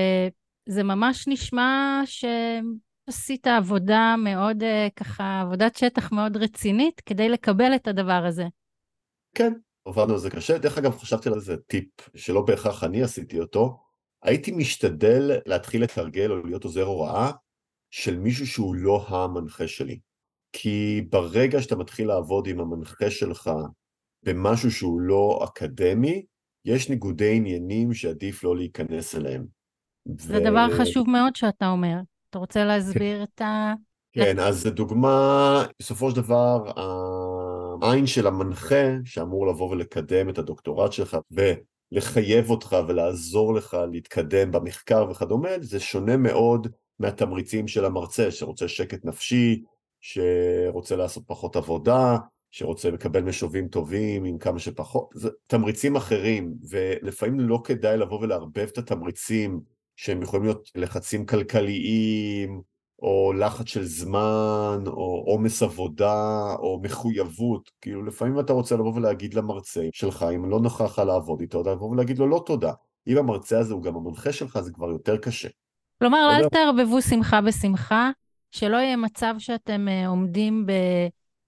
זה 0.69 0.83
ממש 0.83 1.29
נשמע 1.29 2.01
שעשית 2.05 3.47
עבודה 3.47 4.15
מאוד, 4.19 4.63
אה, 4.63 4.89
ככה, 4.97 5.41
עבודת 5.41 5.77
שטח 5.77 6.13
מאוד 6.13 6.37
רצינית 6.37 7.01
כדי 7.07 7.29
לקבל 7.29 7.75
את 7.75 7.89
הדבר 7.89 8.25
הזה. 8.29 8.45
כן, 9.35 9.53
עבדנו 9.85 10.13
על 10.13 10.19
זה 10.19 10.31
קשה. 10.31 10.59
דרך 10.59 10.79
אגב, 10.79 10.99
חשבתי 10.99 11.29
על 11.29 11.35
איזה 11.35 11.57
טיפ 11.57 11.89
שלא 12.15 12.43
בהכרח 12.43 12.85
אני 12.85 13.03
עשיתי 13.03 13.41
אותו. 13.41 13.79
הייתי 14.23 14.53
משתדל 14.53 15.31
להתחיל 15.47 15.83
לתרגל 15.83 16.31
או 16.31 16.47
להיות 16.47 16.65
עוזר 16.65 16.85
הוראה 16.85 17.31
של 17.91 18.17
מישהו 18.17 18.47
שהוא 18.47 18.75
לא 18.75 19.07
המנחה 19.09 19.69
שלי. 19.69 19.99
כי 20.53 21.07
ברגע 21.11 21.63
שאתה 21.63 21.77
מתחיל 21.77 22.09
לעבוד 22.09 22.47
עם 22.47 22.61
המנחה 22.61 23.11
שלך 23.11 23.51
במשהו 24.23 24.71
שהוא 24.71 25.01
לא 25.01 25.41
אקדמי, 25.45 26.25
יש 26.65 26.89
ניגודי 26.89 27.37
עניינים 27.37 27.95
שעדיף 27.95 28.45
לא 28.45 28.57
להיכנס 28.57 29.15
אליהם. 29.15 29.56
זה 30.19 30.39
ו... 30.39 30.45
דבר 30.45 30.67
חשוב 30.79 31.11
מאוד 31.11 31.37
שאתה 31.37 31.69
אומר. 31.69 31.97
אתה 32.31 32.39
רוצה 32.39 32.65
להסביר 32.65 33.23
את 33.23 33.41
ה... 33.41 33.73
כן, 34.13 34.39
אז 34.39 34.61
זו 34.63 34.71
דוגמה, 34.71 35.65
בסופו 35.81 36.11
של 36.11 36.17
דבר, 36.17 36.71
העין 37.83 38.07
של 38.07 38.27
המנחה 38.27 38.87
שאמור 39.05 39.47
לבוא 39.47 39.71
ולקדם 39.71 40.29
את 40.29 40.39
הדוקטורט 40.39 40.93
שלך 40.93 41.17
ולחייב 41.31 42.51
אותך 42.51 42.77
ולעזור 42.89 43.55
לך 43.55 43.77
להתקדם 43.93 44.51
במחקר 44.51 45.07
וכדומה, 45.11 45.49
זה 45.61 45.81
שונה 45.81 46.17
מאוד 46.17 46.69
מהתמריצים 46.99 47.69
של 47.69 47.85
המרצה 47.85 48.31
שרוצה 48.31 48.69
שקט 48.69 49.05
נפשי, 49.05 49.63
שרוצה 50.01 50.97
לעשות 50.97 51.23
פחות 51.27 51.57
עבודה, 51.57 52.17
שרוצה 52.51 52.91
לקבל 52.91 53.23
משובים 53.23 53.69
טובים 53.69 54.25
עם 54.25 54.39
כמה 54.39 54.59
שפחות, 54.59 55.11
זה 55.15 55.31
תמריצים 55.47 55.97
אחרים, 55.97 56.55
ולפעמים 56.71 57.41
לא 57.41 57.61
כדאי 57.65 57.97
לבוא 57.97 58.21
ולערבב 58.21 58.69
את 58.73 58.79
התמריצים 58.79 59.61
שהם 59.97 60.23
יכולים 60.23 60.45
להיות 60.45 60.71
לחצים 60.75 61.27
כלכליים, 61.27 62.61
או 63.03 63.33
לחץ 63.33 63.69
של 63.69 63.85
זמן, 63.85 64.85
או 64.87 65.25
עומס 65.27 65.63
עבודה, 65.63 66.55
או 66.59 66.81
מחויבות. 66.83 67.71
כאילו 67.81 68.05
לפעמים 68.05 68.41
אתה 68.41 68.53
רוצה 68.53 68.75
לבוא 68.75 68.95
ולהגיד 68.95 69.35
למרצה 69.35 69.81
שלך, 69.93 70.27
אם 70.35 70.51
לא 70.51 70.61
נוכח 70.61 70.81
לך 70.81 70.99
לעבוד 70.99 71.41
איתו, 71.41 71.63
אתה 71.63 71.73
לבוא 71.73 71.91
ולהגיד 71.91 72.19
לו 72.19 72.27
לא 72.27 72.43
תודה. 72.47 72.73
אם 73.07 73.19
המרצה 73.19 73.59
הזה 73.59 73.75
הוא 73.75 73.83
גם 73.83 73.97
המנחה 73.97 74.33
שלך, 74.33 74.61
זה 74.61 74.73
כבר 74.73 74.91
יותר 74.91 75.17
קשה. 75.17 75.49
כלומר, 75.99 76.31
אל 76.37 76.49
תערבבו 76.49 77.03
שמחה 77.03 77.41
בשמחה, 77.41 78.11
שלא 78.51 78.77
יהיה 78.77 78.97
מצב 78.97 79.35
שאתם 79.39 79.87
uh, 79.89 80.09
עומדים 80.09 80.67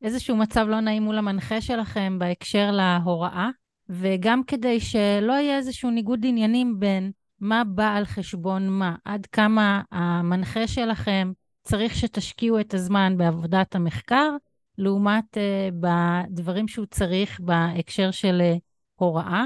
באיזשהו 0.03 0.37
מצב 0.37 0.67
לא 0.69 0.81
נעים 0.81 1.03
מול 1.03 1.19
המנחה 1.19 1.61
שלכם 1.61 2.17
בהקשר 2.19 2.71
להוראה, 2.71 3.49
וגם 3.89 4.43
כדי 4.45 4.81
שלא 4.81 5.33
יהיה 5.33 5.57
איזשהו 5.57 5.91
ניגוד 5.91 6.21
עניינים 6.25 6.81
בין 6.81 7.11
מה 7.41 7.65
בא 7.65 7.95
על 7.97 8.05
חשבון 8.05 8.69
מה, 8.69 8.97
עד 9.05 9.27
כמה 9.27 9.83
המנחה 9.91 10.67
שלכם 10.67 11.33
צריך 11.63 11.95
שתשקיעו 11.95 12.61
את 12.61 12.75
הזמן 12.75 13.15
בעבודת 13.17 13.75
המחקר, 13.75 14.31
לעומת 14.79 15.25
uh, 15.37 15.75
בדברים 15.81 16.69
שהוא 16.69 16.87
צריך 16.87 17.41
בהקשר 17.41 18.11
של 18.11 18.41
uh, 18.41 18.59
הוראה. 18.95 19.45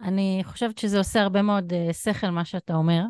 אני 0.00 0.40
חושבת 0.44 0.78
שזה 0.78 0.98
עושה 0.98 1.22
הרבה 1.22 1.42
מאוד 1.42 1.72
uh, 1.72 1.92
שכל, 1.92 2.30
מה 2.30 2.44
שאתה 2.44 2.74
אומר. 2.74 3.02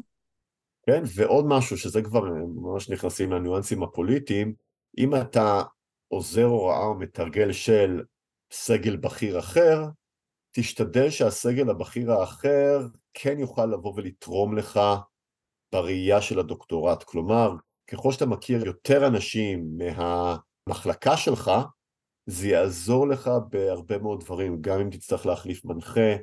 כן, 0.86 1.02
ועוד 1.16 1.44
משהו, 1.48 1.76
שזה 1.76 2.02
כבר 2.02 2.24
ממש 2.54 2.90
נכנסים 2.90 3.32
לניואנסים 3.32 3.82
הפוליטיים, 3.82 4.54
אם 4.98 5.16
אתה 5.16 5.62
עוזר 6.08 6.44
הוראה 6.44 6.84
או 6.84 6.94
מתרגל 6.94 7.52
של 7.52 8.02
סגל 8.52 8.96
בכיר 8.96 9.38
אחר, 9.38 9.84
תשתדל 10.56 11.10
שהסגל 11.10 11.70
הבכיר 11.70 12.12
האחר 12.12 12.86
כן 13.14 13.38
יוכל 13.38 13.66
לבוא 13.66 13.92
ולתרום 13.96 14.56
לך 14.56 14.80
בראייה 15.72 16.22
של 16.22 16.38
הדוקטורט. 16.38 17.02
כלומר, 17.02 17.56
ככל 17.86 18.12
שאתה 18.12 18.26
מכיר 18.26 18.66
יותר 18.66 19.06
אנשים 19.06 19.78
מהמחלקה 19.78 21.16
שלך, 21.16 21.50
זה 22.26 22.48
יעזור 22.48 23.08
לך 23.08 23.30
בהרבה 23.48 23.98
מאוד 23.98 24.20
דברים, 24.20 24.58
גם 24.60 24.80
אם 24.80 24.90
תצטרך 24.90 25.26
להחליף 25.26 25.64
מנחה 25.64 26.16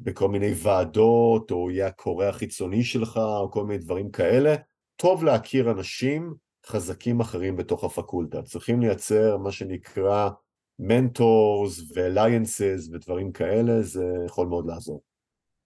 בכל 0.00 0.28
מיני 0.28 0.52
ועדות, 0.62 1.50
או 1.50 1.70
יהיה 1.70 1.86
הקורא 1.86 2.24
החיצוני 2.24 2.84
שלך, 2.84 3.16
או 3.16 3.50
כל 3.50 3.64
מיני 3.64 3.78
דברים 3.78 4.10
כאלה. 4.10 4.54
טוב 4.96 5.24
להכיר 5.24 5.70
אנשים 5.70 6.34
חזקים 6.66 7.20
אחרים 7.20 7.56
בתוך 7.56 7.84
הפקולטה. 7.84 8.42
צריכים 8.42 8.80
לייצר 8.80 9.36
מה 9.36 9.52
שנקרא 9.52 10.30
מנטורס 10.78 11.92
ואליינסס 11.94 12.88
ודברים 12.92 13.32
כאלה, 13.32 13.82
זה 13.82 14.04
יכול 14.26 14.46
מאוד 14.46 14.66
לעזור. 14.66 15.02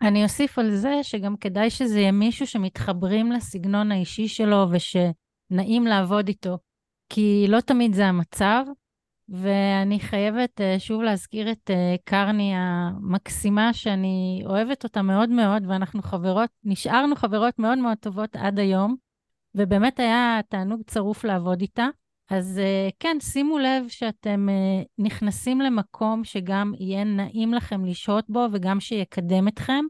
אני 0.03 0.25
אוסיף 0.25 0.59
על 0.59 0.71
זה 0.77 0.99
שגם 1.03 1.37
כדאי 1.37 1.71
שזה 1.71 1.99
יהיה 1.99 2.13
מישהו 2.13 2.47
שמתחברים 2.47 3.33
לסגנון 3.33 3.93
האישי 3.93 4.29
שלו 4.29 4.67
ושנעים 4.71 5.87
לעבוד 5.87 6.29
איתו, 6.29 6.59
כי 7.09 7.47
לא 7.49 7.61
תמיד 7.61 7.93
זה 7.93 8.07
המצב, 8.07 8.65
ואני 9.29 10.01
חייבת 10.01 10.61
uh, 10.61 10.81
שוב 10.81 11.03
להזכיר 11.03 11.53
את 11.53 11.71
uh, 11.71 12.01
קרני 12.05 12.53
המקסימה, 12.57 13.73
שאני 13.73 14.43
אוהבת 14.47 14.85
אותה 14.85 15.03
מאוד 15.03 15.29
מאוד, 15.29 15.63
ואנחנו 15.69 16.03
חברות, 16.03 16.51
נשארנו 16.65 17.17
חברות 17.17 17.59
מאוד 17.59 17.79
מאוד 17.79 17.99
טובות 18.01 18.37
עד 18.37 18.59
היום, 18.59 18.97
ובאמת 19.55 20.01
היה 20.01 20.41
תענוג 20.49 20.83
צרוף 20.87 21.25
לעבוד 21.25 21.61
איתה. 21.61 21.87
אז 22.31 22.61
uh, 22.63 22.93
כן, 23.01 23.17
שימו 23.21 23.59
לב 23.59 23.89
שאתם 23.89 24.49
uh, 24.49 24.87
נכנסים 24.99 25.61
למקום 25.61 26.25
שגם 26.25 26.73
יהיה 26.79 27.05
נעים 27.05 27.55
לכם 27.55 27.85
לשהות 27.85 28.25
בו 28.29 28.47
וגם 28.53 28.81
שיקדם 28.81 29.49
אתכם. 29.49 29.85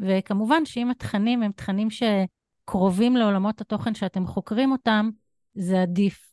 וכמובן 0.00 0.64
שאם 0.64 0.90
התכנים 0.90 1.42
הם 1.42 1.52
תכנים 1.52 1.88
שקרובים 1.90 3.16
לעולמות 3.16 3.60
התוכן 3.60 3.94
שאתם 3.94 4.26
חוקרים 4.26 4.72
אותם, 4.72 5.10
זה 5.54 5.82
עדיף. 5.82 6.32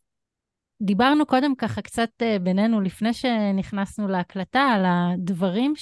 דיברנו 0.81 1.25
קודם 1.25 1.55
ככה 1.55 1.81
קצת 1.81 2.09
uh, 2.21 2.39
בינינו, 2.39 2.81
לפני 2.81 3.13
שנכנסנו 3.13 4.07
להקלטה, 4.07 4.61
על 4.61 4.85
הדברים 4.85 5.73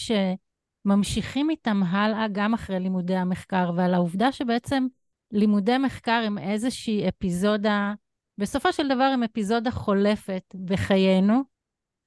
שממשיכים 0.86 1.50
איתם 1.50 1.84
הלאה 1.84 2.28
גם 2.32 2.54
אחרי 2.54 2.80
לימודי 2.80 3.16
המחקר, 3.16 3.72
ועל 3.76 3.94
העובדה 3.94 4.32
שבעצם 4.32 4.88
לימודי 5.32 5.78
מחקר 5.78 6.24
הם 6.26 6.38
איזושהי 6.38 7.10
אפיזודה 7.10 7.94
בסופו 8.38 8.74
של 8.74 8.88
דבר 8.88 9.04
הם 9.04 9.24
אפיזודה 9.24 9.72
חולפת 9.72 10.56
בחיינו, 10.66 11.42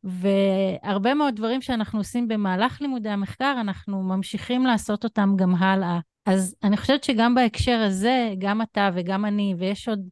והרבה 0.04 1.14
מאוד 1.14 1.36
דברים 1.36 1.62
שאנחנו 1.62 1.98
עושים 1.98 2.28
במהלך 2.28 2.80
לימודי 2.80 3.08
המחקר, 3.08 3.56
אנחנו 3.60 4.02
ממשיכים 4.02 4.66
לעשות 4.66 5.04
אותם 5.04 5.34
גם 5.36 5.54
הלאה. 5.54 5.98
אז 6.26 6.56
אני 6.62 6.76
חושבת 6.76 7.04
שגם 7.04 7.34
בהקשר 7.34 7.82
הזה, 7.86 8.34
גם 8.38 8.62
אתה 8.62 8.90
וגם 8.94 9.24
אני, 9.24 9.54
ויש 9.58 9.88
עוד 9.88 10.08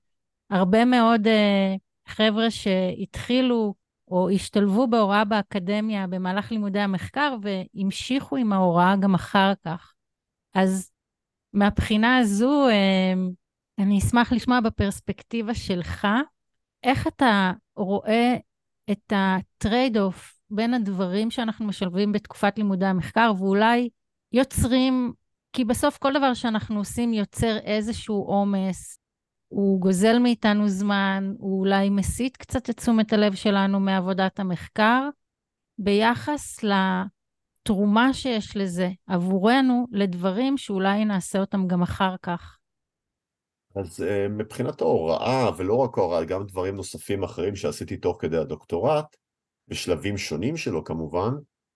הרבה 0.51 0.85
מאוד 0.85 1.27
uh, 1.27 1.79
חבר'ה 2.09 2.51
שהתחילו 2.51 3.75
או 4.09 4.31
השתלבו 4.31 4.87
בהוראה 4.87 5.25
באקדמיה 5.25 6.07
במהלך 6.07 6.53
לימודי 6.53 6.81
המחקר 6.81 7.37
והמשיכו 7.43 8.37
עם 8.37 8.53
ההוראה 8.53 8.95
גם 9.01 9.15
אחר 9.15 9.53
כך. 9.65 9.95
אז 10.55 10.93
מהבחינה 11.53 12.19
הזו, 12.19 12.69
uh, 12.69 13.33
אני 13.79 13.99
אשמח 13.99 14.33
לשמוע 14.33 14.61
בפרספקטיבה 14.61 15.55
שלך, 15.55 16.07
איך 16.83 17.07
אתה 17.07 17.53
רואה 17.77 18.37
את 18.91 19.13
ה 19.17 19.99
trade-off 19.99 20.41
בין 20.51 20.75
הדברים 20.75 21.31
שאנחנו 21.31 21.67
משלבים 21.67 22.13
בתקופת 22.13 22.59
לימודי 22.59 22.87
המחקר, 22.87 23.33
ואולי 23.39 23.89
יוצרים, 24.33 25.13
כי 25.53 25.65
בסוף 25.65 25.99
כל 25.99 26.13
דבר 26.19 26.35
שאנחנו 26.35 26.79
עושים 26.79 27.13
יוצר 27.13 27.59
איזשהו 27.59 28.17
עומס, 28.17 28.99
הוא 29.49 29.81
גוזל 29.81 30.19
מאיתנו 30.19 30.69
זמן, 30.69 31.33
הוא 31.39 31.61
אולי 31.61 31.91
מסיט 31.91 32.37
קצת 32.37 32.71
את 32.71 32.77
תשומת 32.77 33.13
הלב 33.13 33.35
שלנו 33.35 33.81
מעבודת 33.81 34.41
המחקר, 34.41 35.09
ביחס 35.79 36.65
לתרומה 36.65 38.15
שיש 38.15 38.57
לזה 38.57 38.91
עבורנו 39.07 39.87
לדברים 39.93 40.59
שאולי 40.59 41.05
נעשה 41.05 41.39
אותם 41.39 41.67
גם 41.67 41.83
אחר 41.83 42.15
כך. 42.23 42.56
אז 43.77 44.01
uh, 44.01 44.29
מבחינת 44.29 44.81
ההוראה, 44.81 45.51
ולא 45.57 45.77
רק 45.77 45.99
ההוראה, 45.99 46.25
גם 46.25 46.47
דברים 46.47 46.77
נוספים 46.77 47.23
אחרים 47.23 47.57
שעשיתי 47.57 47.97
תוך 47.97 48.17
כדי 48.21 48.37
הדוקטורט, 48.37 49.17
בשלבים 49.69 50.19
שונים 50.19 50.57
שלו 50.57 50.85
כמובן, 50.85 51.31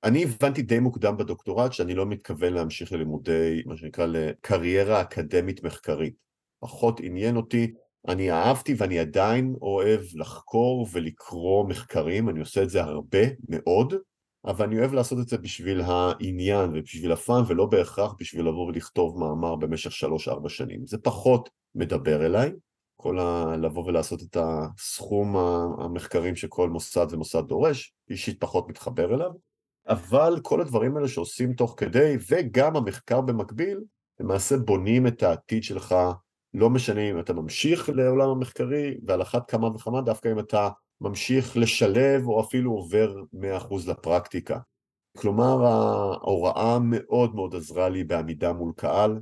אני 0.05 0.25
הבנתי 0.25 0.63
די 0.63 0.79
מוקדם 0.79 1.17
בדוקטורט 1.17 1.73
שאני 1.73 1.95
לא 1.95 2.07
מתכוון 2.07 2.53
להמשיך 2.53 2.93
ללימודי, 2.93 3.63
מה 3.67 3.77
שנקרא, 3.77 4.07
לקריירה 4.07 5.01
אקדמית 5.01 5.63
מחקרית. 5.63 6.15
פחות 6.61 7.01
עניין 7.01 7.37
אותי, 7.37 7.73
אני 8.09 8.31
אהבתי 8.31 8.75
ואני 8.79 8.99
עדיין 8.99 9.55
אוהב 9.63 10.01
לחקור 10.15 10.89
ולקרוא 10.93 11.69
מחקרים, 11.69 12.29
אני 12.29 12.41
עושה 12.41 12.63
את 12.63 12.71
זה 12.71 12.83
הרבה 12.83 13.23
מאוד, 13.49 13.95
אבל 14.45 14.67
אני 14.67 14.79
אוהב 14.79 14.93
לעשות 14.93 15.19
את 15.19 15.29
זה 15.29 15.39
בשביל 15.39 15.81
העניין 15.81 16.71
ובשביל 16.75 17.13
הפאן 17.13 17.43
ולא 17.49 17.67
בהכרח 17.67 18.15
בשביל 18.21 18.49
לבוא 18.49 18.67
ולכתוב 18.67 19.19
מאמר 19.19 19.57
במשך 19.57 19.93
שלוש-ארבע 19.93 20.49
שנים. 20.49 20.87
זה 20.87 20.99
פחות 20.99 21.51
מדבר 21.75 22.27
אליי, 22.27 22.53
כל 22.97 23.19
ה... 23.19 23.57
לבוא 23.57 23.85
ולעשות 23.87 24.23
את 24.23 24.37
הסכום 24.41 25.37
המחקרים 25.81 26.37
שכל 26.37 26.71
מוסד 26.71 27.07
ומוסד 27.11 27.43
דורש, 27.47 27.95
אישית 28.11 28.41
פחות 28.41 28.69
מתחבר 28.69 29.15
אליו, 29.15 29.31
אבל 29.89 30.41
כל 30.43 30.61
הדברים 30.61 30.97
האלה 30.97 31.09
שעושים 31.09 31.53
תוך 31.53 31.75
כדי, 31.77 32.17
וגם 32.31 32.77
המחקר 32.77 33.21
במקביל, 33.21 33.81
למעשה 34.21 34.57
בונים 34.57 35.07
את 35.07 35.23
העתיד 35.23 35.63
שלך, 35.63 35.95
לא 36.55 36.71
משנה 36.71 37.11
אם 37.11 37.21
אתה 37.21 37.33
ממשיך 37.33 37.89
לעולם 37.89 38.29
המחקרי, 38.29 38.97
ועל 39.07 39.23
אחת 39.23 39.51
כמה 39.51 39.67
וכמה 39.67 40.01
דווקא 40.01 40.33
אם 40.33 40.39
אתה 40.39 40.69
ממשיך 41.01 41.57
לשלב 41.57 42.27
או 42.27 42.41
אפילו 42.41 42.73
עובר 42.73 43.15
100% 43.35 43.91
לפרקטיקה. 43.91 44.59
כלומר, 45.19 45.65
ההוראה 45.65 46.79
מאוד 46.83 47.35
מאוד 47.35 47.55
עזרה 47.55 47.89
לי 47.89 48.05
בעמידה 48.05 48.53
מול 48.53 48.73
קהל, 48.77 49.21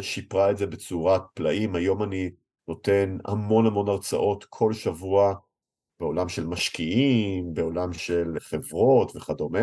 שיפרה 0.00 0.50
את 0.50 0.58
זה 0.58 0.66
בצורת 0.66 1.22
פלאים, 1.34 1.74
היום 1.74 2.02
אני 2.02 2.30
נותן 2.68 3.18
המון 3.24 3.66
המון 3.66 3.88
הרצאות 3.88 4.44
כל 4.44 4.72
שבוע 4.72 5.34
בעולם 6.00 6.28
של 6.28 6.46
משקיעים, 6.46 7.54
בעולם 7.54 7.92
של 7.92 8.34
חברות 8.38 9.16
וכדומה, 9.16 9.62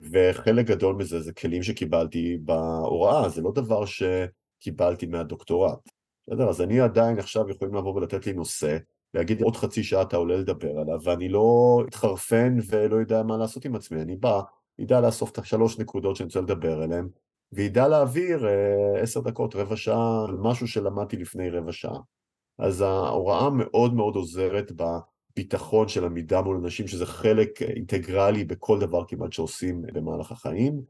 וחלק 0.00 0.66
גדול 0.66 0.94
מזה 0.94 1.20
זה 1.20 1.32
כלים 1.32 1.62
שקיבלתי 1.62 2.38
בהוראה, 2.44 3.28
זה 3.28 3.42
לא 3.42 3.52
דבר 3.54 3.84
שקיבלתי 3.86 5.06
מהדוקטורט. 5.06 5.88
בסדר? 6.26 6.48
אז 6.48 6.60
אני 6.60 6.80
עדיין 6.80 7.18
עכשיו 7.18 7.50
יכולים 7.50 7.74
לבוא 7.74 7.94
ולתת 7.94 8.26
לי 8.26 8.32
נושא, 8.32 8.76
להגיד 9.16 9.42
עוד 9.42 9.56
חצי 9.56 9.82
שעה 9.82 10.02
אתה 10.02 10.16
עולה 10.16 10.36
לדבר 10.36 10.78
עליו, 10.78 10.98
ואני 11.02 11.28
לא 11.28 11.82
אתחרפן 11.88 12.58
ולא 12.66 12.96
יודע 12.96 13.22
מה 13.22 13.36
לעשות 13.36 13.64
עם 13.64 13.74
עצמי, 13.74 14.02
אני 14.02 14.16
בא, 14.16 14.40
ידע 14.78 15.00
לאסוף 15.00 15.30
את 15.30 15.38
השלוש 15.38 15.78
נקודות 15.78 16.16
שאני 16.16 16.26
רוצה 16.26 16.40
לדבר 16.40 16.82
עליהן, 16.82 17.08
וידע 17.52 17.88
להעביר 17.88 18.48
אה, 18.48 19.00
עשר 19.00 19.20
דקות, 19.20 19.56
רבע 19.56 19.76
שעה, 19.76 20.24
על 20.28 20.36
משהו 20.36 20.68
שלמדתי 20.68 21.16
לפני 21.16 21.50
רבע 21.50 21.72
שעה. 21.72 21.98
אז 22.58 22.80
ההוראה 22.80 23.50
מאוד 23.50 23.94
מאוד 23.94 24.16
עוזרת 24.16 24.72
בביטחון 24.72 25.88
של 25.88 26.04
עמידה 26.04 26.42
מול 26.42 26.56
אנשים, 26.56 26.86
שזה 26.86 27.06
חלק 27.06 27.62
אינטגרלי 27.62 28.44
בכל 28.44 28.80
דבר 28.80 29.04
כמעט 29.08 29.32
שעושים 29.32 29.82
במהלך 29.82 30.32
החיים. 30.32 30.82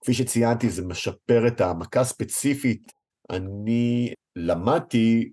כפי 0.00 0.14
שציינתי, 0.14 0.70
זה 0.70 0.86
משפר 0.86 1.46
את 1.46 1.60
המכה 1.60 2.00
הספציפית. 2.00 2.92
אני 3.30 4.12
למדתי 4.36 5.30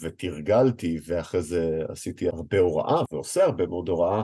ותרגלתי, 0.00 0.98
ואחרי 1.06 1.42
זה 1.42 1.82
עשיתי 1.88 2.28
הרבה 2.28 2.58
הוראה, 2.58 3.02
ועושה 3.12 3.44
הרבה 3.44 3.66
מאוד 3.66 3.88
הוראה, 3.88 4.22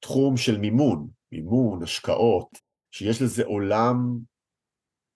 תחום 0.00 0.36
של 0.36 0.58
מימון, 0.58 1.08
מימון, 1.32 1.82
השקעות, 1.82 2.48
שיש 2.90 3.22
לזה 3.22 3.44
עולם 3.44 4.18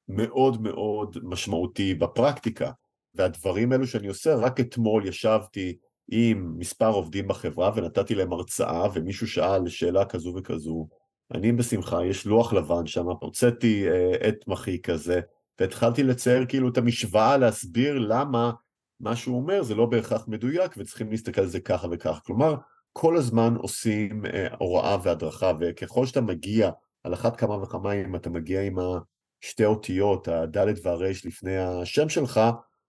מאוד 0.08 0.62
מאוד 0.62 1.18
משמעותי 1.22 1.94
בפרקטיקה. 1.94 2.70
והדברים 3.14 3.72
האלו 3.72 3.86
שאני 3.86 4.08
עושה, 4.08 4.34
רק 4.34 4.60
אתמול 4.60 5.06
ישבתי 5.06 5.76
עם 6.10 6.54
מספר 6.58 6.88
עובדים 6.88 7.28
בחברה 7.28 7.70
ונתתי 7.76 8.14
להם 8.14 8.32
הרצאה, 8.32 8.88
ומישהו 8.94 9.28
שאל 9.28 9.68
שאלה 9.68 10.04
כזו 10.04 10.34
וכזו, 10.36 10.88
אני 11.34 11.52
בשמחה, 11.52 12.04
יש 12.04 12.26
לוח 12.26 12.52
לבן 12.52 12.86
שם, 12.86 13.06
הוצאתי 13.20 13.84
עט 14.20 14.34
uh, 14.34 14.44
מחי 14.46 14.82
כזה, 14.82 15.20
והתחלתי 15.60 16.02
לצייר 16.02 16.46
כאילו 16.46 16.68
את 16.68 16.78
המשוואה, 16.78 17.36
להסביר 17.36 17.98
למה 17.98 18.52
מה 19.00 19.16
שהוא 19.16 19.36
אומר 19.36 19.62
זה 19.62 19.74
לא 19.74 19.86
בהכרח 19.86 20.28
מדויק 20.28 20.74
וצריכים 20.76 21.10
להסתכל 21.10 21.40
על 21.40 21.46
זה 21.46 21.60
ככה 21.60 21.88
וככה. 21.90 22.20
כלומר, 22.20 22.54
כל 22.92 23.16
הזמן 23.16 23.54
עושים 23.56 24.24
uh, 24.24 24.56
הוראה 24.58 24.96
והדרכה, 25.02 25.52
וככל 25.60 26.06
שאתה 26.06 26.20
מגיע, 26.20 26.70
על 27.04 27.14
אחת 27.14 27.36
כמה 27.36 27.62
וכמה 27.62 27.92
אם 27.92 28.16
אתה 28.16 28.30
מגיע 28.30 28.62
עם 28.62 28.76
השתי 28.78 29.64
אותיות, 29.64 30.28
הדלת 30.28 30.78
והרש 30.82 31.26
לפני 31.26 31.58
השם 31.58 32.08
שלך, 32.08 32.40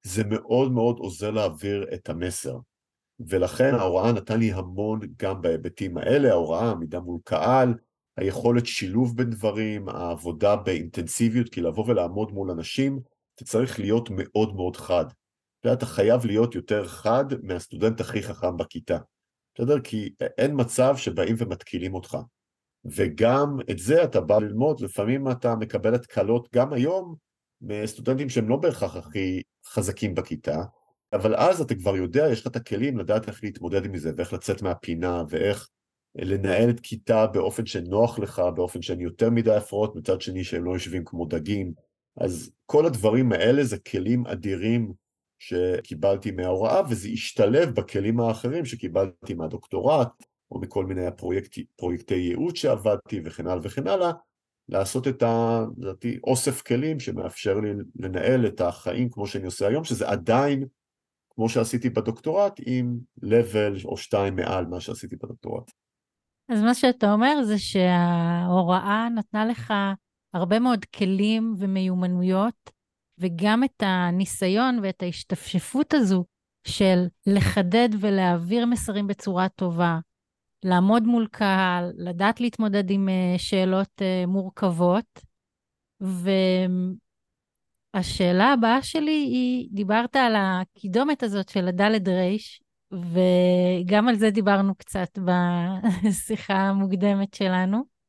זה 0.03 0.23
מאוד 0.23 0.71
מאוד 0.71 0.97
עוזר 0.99 1.31
להעביר 1.31 1.85
את 1.93 2.09
המסר. 2.09 2.57
ולכן 3.19 3.75
ההוראה 3.75 4.11
נתן 4.11 4.39
לי 4.39 4.51
המון 4.51 4.99
גם 5.17 5.41
בהיבטים 5.41 5.97
האלה, 5.97 6.31
ההוראה, 6.31 6.71
עמידה 6.71 6.99
מול 6.99 7.19
קהל, 7.23 7.73
היכולת 8.17 8.65
שילוב 8.65 9.17
בין 9.17 9.29
דברים, 9.29 9.89
העבודה 9.89 10.55
באינטנסיביות, 10.55 11.49
כי 11.49 11.61
לבוא 11.61 11.85
ולעמוד 11.87 12.31
מול 12.31 12.51
אנשים, 12.51 12.99
אתה 13.35 13.45
צריך 13.45 13.79
להיות 13.79 14.09
מאוד 14.11 14.55
מאוד 14.55 14.75
חד. 14.75 15.05
אתה 15.67 15.85
חייב 15.85 16.25
להיות 16.25 16.55
יותר 16.55 16.87
חד 16.87 17.25
מהסטודנט 17.43 18.01
הכי 18.01 18.23
חכם 18.23 18.57
בכיתה. 18.57 18.97
בסדר? 19.55 19.79
כי 19.79 20.13
אין 20.37 20.51
מצב 20.55 20.97
שבאים 20.97 21.35
ומתקילים 21.37 21.93
אותך. 21.93 22.17
וגם 22.85 23.57
את 23.71 23.79
זה 23.79 24.03
אתה 24.03 24.21
בא 24.21 24.37
ללמוד, 24.39 24.81
לפעמים 24.81 25.31
אתה 25.31 25.55
מקבל 25.55 25.95
התקלות 25.95 26.49
גם 26.55 26.73
היום 26.73 27.15
מסטודנטים 27.61 28.29
שהם 28.29 28.49
לא 28.49 28.55
בהכרח 28.55 28.95
הכי 28.95 29.41
חזקים 29.65 30.15
בכיתה, 30.15 30.63
אבל 31.13 31.35
אז 31.35 31.61
אתה 31.61 31.75
כבר 31.75 31.95
יודע, 31.95 32.27
יש 32.31 32.41
לך 32.41 32.47
את 32.47 32.55
הכלים 32.55 32.97
לדעת 32.97 33.27
איך 33.27 33.43
להתמודד 33.43 33.85
עם 33.85 33.97
זה, 33.97 34.11
ואיך 34.17 34.33
לצאת 34.33 34.61
מהפינה, 34.61 35.23
ואיך 35.29 35.69
לנהל 36.15 36.69
את 36.69 36.79
כיתה 36.79 37.27
באופן 37.27 37.65
שנוח 37.65 38.19
לך, 38.19 38.41
באופן 38.55 38.81
שאין 38.81 38.99
יותר 38.99 39.29
מדי 39.29 39.55
הפרעות, 39.55 39.95
מצד 39.95 40.21
שני 40.21 40.43
שהם 40.43 40.63
לא 40.63 40.71
יושבים 40.71 41.05
כמו 41.05 41.25
דגים. 41.25 41.73
אז 42.17 42.51
כל 42.65 42.85
הדברים 42.85 43.31
האלה 43.31 43.63
זה 43.63 43.79
כלים 43.79 44.27
אדירים 44.27 44.93
שקיבלתי 45.41 46.31
מההוראה, 46.31 46.81
וזה 46.89 47.09
השתלב 47.09 47.69
בכלים 47.69 48.19
האחרים 48.19 48.65
שקיבלתי 48.65 49.33
מהדוקטורט, 49.33 50.23
או 50.51 50.59
מכל 50.59 50.85
מיני 50.85 51.05
הפרויקטי, 51.05 51.65
פרויקטי 51.75 52.15
ייעוץ 52.15 52.57
שעבדתי 52.57 53.21
וכן 53.25 53.47
הלאה 53.47 53.61
וכן 53.63 53.87
הלאה, 53.87 54.11
לעשות 54.69 55.07
את 55.07 55.23
ה... 55.23 55.61
לדעתי 55.77 56.19
אוסף 56.23 56.61
כלים 56.61 56.99
שמאפשר 56.99 57.59
לי 57.59 57.69
לנהל 57.95 58.45
את 58.45 58.61
החיים 58.61 59.09
כמו 59.09 59.27
שאני 59.27 59.45
עושה 59.45 59.67
היום, 59.67 59.83
שזה 59.83 60.09
עדיין 60.09 60.65
כמו 61.29 61.49
שעשיתי 61.49 61.89
בדוקטורט 61.89 62.59
עם 62.65 62.99
level 63.25 63.85
או 63.85 63.97
שתיים 63.97 64.35
מעל 64.35 64.65
מה 64.65 64.79
שעשיתי 64.79 65.15
בדוקטורט. 65.15 65.71
אז 66.49 66.61
מה 66.61 66.73
שאתה 66.73 67.13
אומר 67.13 67.43
זה 67.43 67.57
שההוראה 67.57 69.09
נתנה 69.15 69.45
לך 69.45 69.73
הרבה 70.33 70.59
מאוד 70.59 70.85
כלים 70.85 71.55
ומיומנויות, 71.59 72.80
וגם 73.21 73.63
את 73.63 73.83
הניסיון 73.85 74.79
ואת 74.83 75.03
ההשתפשפות 75.03 75.93
הזו 75.93 76.25
של 76.67 77.05
לחדד 77.27 77.89
ולהעביר 77.99 78.65
מסרים 78.65 79.07
בצורה 79.07 79.49
טובה, 79.49 79.99
לעמוד 80.65 81.03
מול 81.03 81.27
קהל, 81.31 81.91
לדעת 81.97 82.41
להתמודד 82.41 82.89
עם 82.89 83.09
uh, 83.09 83.39
שאלות 83.39 84.01
uh, 84.01 84.27
מורכבות. 84.27 85.21
והשאלה 87.95 88.53
הבאה 88.53 88.81
שלי 88.81 89.11
היא, 89.11 89.69
דיברת 89.71 90.15
על 90.15 90.35
הקידומת 90.37 91.23
הזאת 91.23 91.49
של 91.49 91.67
הדלת 91.67 92.07
רייש, 92.07 92.61
וגם 92.91 94.07
על 94.07 94.15
זה 94.15 94.29
דיברנו 94.29 94.75
קצת 94.75 95.19
בשיחה 96.05 96.53
המוקדמת 96.53 97.33
שלנו. 97.33 98.00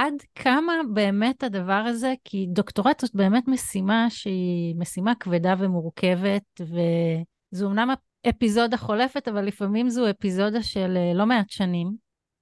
עד 0.00 0.14
כמה 0.34 0.72
באמת 0.92 1.42
הדבר 1.42 1.82
הזה, 1.86 2.14
כי 2.24 2.46
דוקטורט 2.48 3.00
זאת 3.00 3.14
באמת 3.14 3.48
משימה 3.48 4.06
שהיא 4.10 4.76
משימה 4.76 5.14
כבדה 5.14 5.54
ומורכבת, 5.58 6.60
וזו 6.60 7.68
אמנם 7.68 7.90
אפיזודה 8.28 8.76
חולפת, 8.76 9.28
אבל 9.28 9.44
לפעמים 9.44 9.90
זו 9.90 10.10
אפיזודה 10.10 10.62
של 10.62 10.96
אה, 10.96 11.12
לא 11.14 11.26
מעט 11.26 11.50
שנים. 11.50 11.92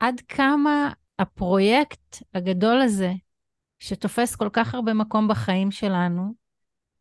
עד 0.01 0.21
כמה 0.29 0.92
הפרויקט 1.18 2.23
הגדול 2.35 2.81
הזה, 2.81 3.12
שתופס 3.79 4.37
כל 4.37 4.49
כך 4.53 4.75
הרבה 4.75 4.94
מקום 4.94 5.29
בחיים 5.29 5.71
שלנו, 5.71 6.35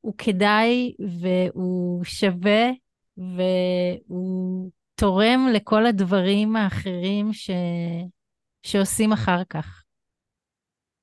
הוא 0.01 0.13
כדאי 0.17 0.93
והוא 1.19 2.03
שווה 2.03 2.69
והוא 3.17 4.71
תורם 4.95 5.47
לכל 5.53 5.85
הדברים 5.85 6.55
האחרים 6.55 7.33
ש... 7.33 7.49
שעושים 8.63 9.11
אחר 9.11 9.43
כך. 9.49 9.86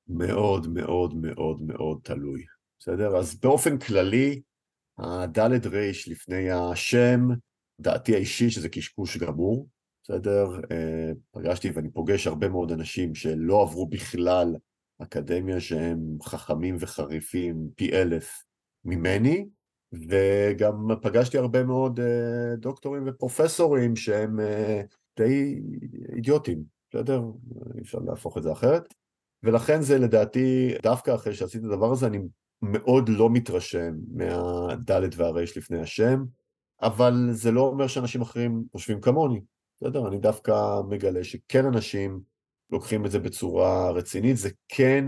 מאוד 0.07 0.67
מאוד 0.67 1.15
מאוד 1.15 1.61
מאוד 1.61 1.99
תלוי, 2.03 2.45
בסדר? 2.79 3.17
אז 3.17 3.39
באופן 3.39 3.77
כללי, 3.77 4.41
הדלת 4.97 5.65
ריש 5.65 6.09
לפני 6.09 6.51
השם 6.51 7.27
דעתי 7.79 8.15
האישית 8.15 8.51
שזה 8.51 8.69
קשקוש 8.69 9.17
גמור, 9.17 9.67
בסדר? 10.03 10.45
אה, 10.71 11.11
פגשתי 11.31 11.69
ואני 11.69 11.91
פוגש 11.91 12.27
הרבה 12.27 12.49
מאוד 12.49 12.71
אנשים 12.71 13.15
שלא 13.15 13.61
עברו 13.61 13.87
בכלל 13.87 14.55
אקדמיה 15.01 15.59
שהם 15.59 16.17
חכמים 16.23 16.77
וחריפים 16.79 17.69
פי 17.75 17.91
אלף 17.91 18.43
ממני, 18.85 19.45
וגם 19.91 20.87
פגשתי 21.01 21.37
הרבה 21.37 21.63
מאוד 21.63 21.99
אה, 21.99 22.55
דוקטורים 22.57 23.03
ופרופסורים 23.07 23.95
שהם 23.95 24.39
אה, 24.39 24.81
די 25.17 25.61
אידיוטים, 26.15 26.63
בסדר? 26.89 27.21
אי 27.75 27.81
אפשר 27.81 27.99
להפוך 27.99 28.37
את 28.37 28.43
זה 28.43 28.51
אחרת. 28.51 28.93
ולכן 29.45 29.81
זה 29.81 29.97
לדעתי, 29.97 30.73
דווקא 30.83 31.15
אחרי 31.15 31.33
שעשיתי 31.33 31.65
את 31.67 31.71
הדבר 31.71 31.91
הזה, 31.91 32.07
אני 32.07 32.19
מאוד 32.61 33.09
לא 33.09 33.29
מתרשם 33.29 33.93
מהדלת 34.13 35.15
והרש 35.15 35.57
לפני 35.57 35.81
השם, 35.81 36.23
אבל 36.81 37.27
זה 37.31 37.51
לא 37.51 37.61
אומר 37.61 37.87
שאנשים 37.87 38.21
אחרים 38.21 38.63
חושבים 38.71 39.01
כמוני, 39.01 39.41
בסדר? 39.81 40.07
אני 40.07 40.17
דווקא 40.17 40.81
מגלה 40.89 41.23
שכן 41.23 41.65
אנשים 41.65 42.19
לוקחים 42.71 43.05
את 43.05 43.11
זה 43.11 43.19
בצורה 43.19 43.91
רצינית, 43.91 44.37
זה 44.37 44.49
כן 44.67 45.05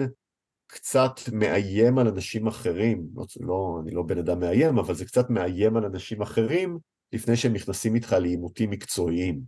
קצת 0.67 1.11
מאיים 1.31 1.97
על 1.97 2.07
אנשים 2.07 2.47
אחרים, 2.47 3.07
לא, 3.15 3.25
לא, 3.39 3.79
אני 3.81 3.91
לא 3.91 4.03
בן 4.03 4.17
אדם 4.17 4.39
מאיים, 4.39 4.77
אבל 4.77 4.93
זה 4.93 5.05
קצת 5.05 5.29
מאיים 5.29 5.77
על 5.77 5.85
אנשים 5.85 6.21
אחרים 6.21 6.79
לפני 7.13 7.35
שהם 7.35 7.53
נכנסים 7.53 7.95
איתך 7.95 8.15
לעימותים 8.21 8.69
מקצועיים. 8.69 9.41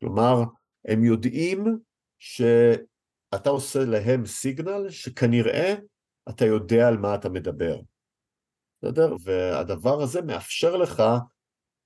כלומר, 0.00 0.42
הם 0.84 1.04
יודעים 1.04 1.64
שאתה 3.34 3.50
עושה 3.50 3.84
להם 3.84 4.26
סיגנל 4.26 4.90
שכנראה 4.90 5.74
אתה 6.28 6.44
יודע 6.44 6.88
על 6.88 6.96
מה 6.96 7.14
אתה 7.14 7.28
מדבר. 7.28 7.80
בסדר? 8.82 9.16
והדבר 9.24 10.02
הזה 10.02 10.22
מאפשר 10.22 10.76
לך, 10.76 11.02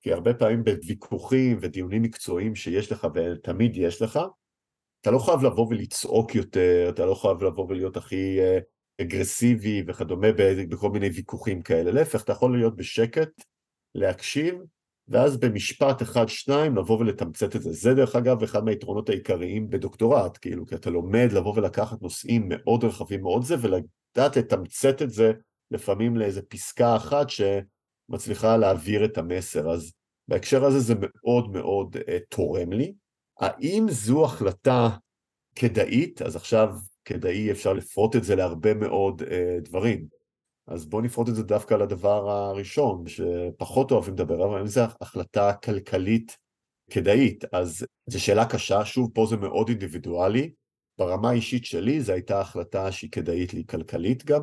כי 0.01 0.13
הרבה 0.13 0.35
פעמים 0.35 0.65
בוויכוחים 0.65 1.59
ודיונים 1.61 2.03
מקצועיים 2.03 2.55
שיש 2.55 2.93
לך, 2.93 3.07
ותמיד 3.15 3.77
יש 3.77 4.03
לך, 4.03 4.21
אתה 5.01 5.11
לא 5.11 5.19
חייב 5.19 5.43
לבוא 5.43 5.67
ולצעוק 5.71 6.35
יותר, 6.35 6.87
אתה 6.95 7.07
לא 7.07 7.15
חייב 7.15 7.43
לבוא 7.43 7.67
ולהיות 7.69 7.97
הכי 7.97 8.41
אה, 8.41 8.59
אגרסיבי 9.01 9.83
וכדומה 9.87 10.29
בכל 10.69 10.91
מיני 10.91 11.09
ויכוחים 11.09 11.63
כאלה, 11.63 11.91
להפך, 11.91 12.25
אתה 12.25 12.33
יכול 12.33 12.59
להיות 12.59 12.77
בשקט, 12.77 13.29
להקשיב, 13.95 14.55
ואז 15.09 15.37
במשפט 15.37 16.03
אחד, 16.03 16.29
שניים, 16.29 16.77
לבוא 16.77 16.99
ולתמצת 16.99 17.57
את 17.57 17.63
זה. 17.63 17.73
זה 17.73 17.95
דרך 17.95 18.17
אגב 18.17 18.43
אחד 18.43 18.65
מהיתרונות 18.65 19.09
העיקריים 19.09 19.71
בדוקטורט, 19.71 20.39
כאילו, 20.41 20.67
כי 20.67 20.75
אתה 20.75 20.91
לומד 20.91 21.29
לבוא 21.33 21.55
ולקחת 21.57 22.03
נושאים 22.03 22.47
מאוד 22.49 22.85
רחבים 22.85 23.23
מאוד 23.23 23.45
זה, 23.45 23.55
ולדעת 23.61 24.37
לתמצת 24.37 25.03
את 25.03 25.11
זה 25.11 25.33
לפעמים 25.71 26.17
לאיזה 26.17 26.43
פסקה 26.43 26.97
אחת 26.97 27.27
שמצליחה 27.31 28.57
להעביר 28.57 29.05
את 29.05 29.19
המסר. 29.19 29.71
אז 29.71 29.93
בהקשר 30.29 30.65
הזה 30.65 30.81
זה 30.81 30.95
מאוד 30.99 31.53
מאוד 31.53 31.97
uh, 31.97 32.01
תורם 32.29 32.73
לי. 32.73 32.93
האם 33.41 33.87
זו 33.91 34.25
החלטה 34.25 34.89
כדאית? 35.55 36.23
אז 36.23 36.37
עכשיו 36.37 36.75
כדאי 37.05 37.51
אפשר 37.51 37.73
לפרוט 37.73 38.17
את 38.17 38.25
זה 38.25 38.37
להרבה 38.37 38.75
מאוד 38.75 39.23
uh, 39.23 39.27
דברים. 39.61 40.22
אז 40.67 40.87
בואו 40.87 41.03
נפרוט 41.03 41.29
את 41.29 41.35
זה 41.35 41.43
דווקא 41.43 41.75
לדבר 41.75 42.31
הראשון, 42.31 43.05
שפחות 43.07 43.91
אוהבים 43.91 44.15
לדבר, 44.15 44.49
אבל 44.49 44.61
אם 44.61 44.67
זו 44.67 44.81
החלטה 45.01 45.53
כלכלית 45.53 46.37
כדאית, 46.91 47.45
אז 47.53 47.87
זו 48.07 48.25
שאלה 48.25 48.47
קשה, 48.47 48.85
שוב, 48.85 49.11
פה 49.15 49.27
זה 49.27 49.37
מאוד 49.37 49.69
אינדיבידואלי. 49.69 50.53
ברמה 50.99 51.31
האישית 51.31 51.65
שלי 51.65 52.01
זו 52.01 52.13
הייתה 52.13 52.41
החלטה 52.41 52.93
שהיא 52.93 53.11
כדאית 53.11 53.55
לי 53.55 53.65
כלכלית 53.67 54.25
גם. 54.25 54.43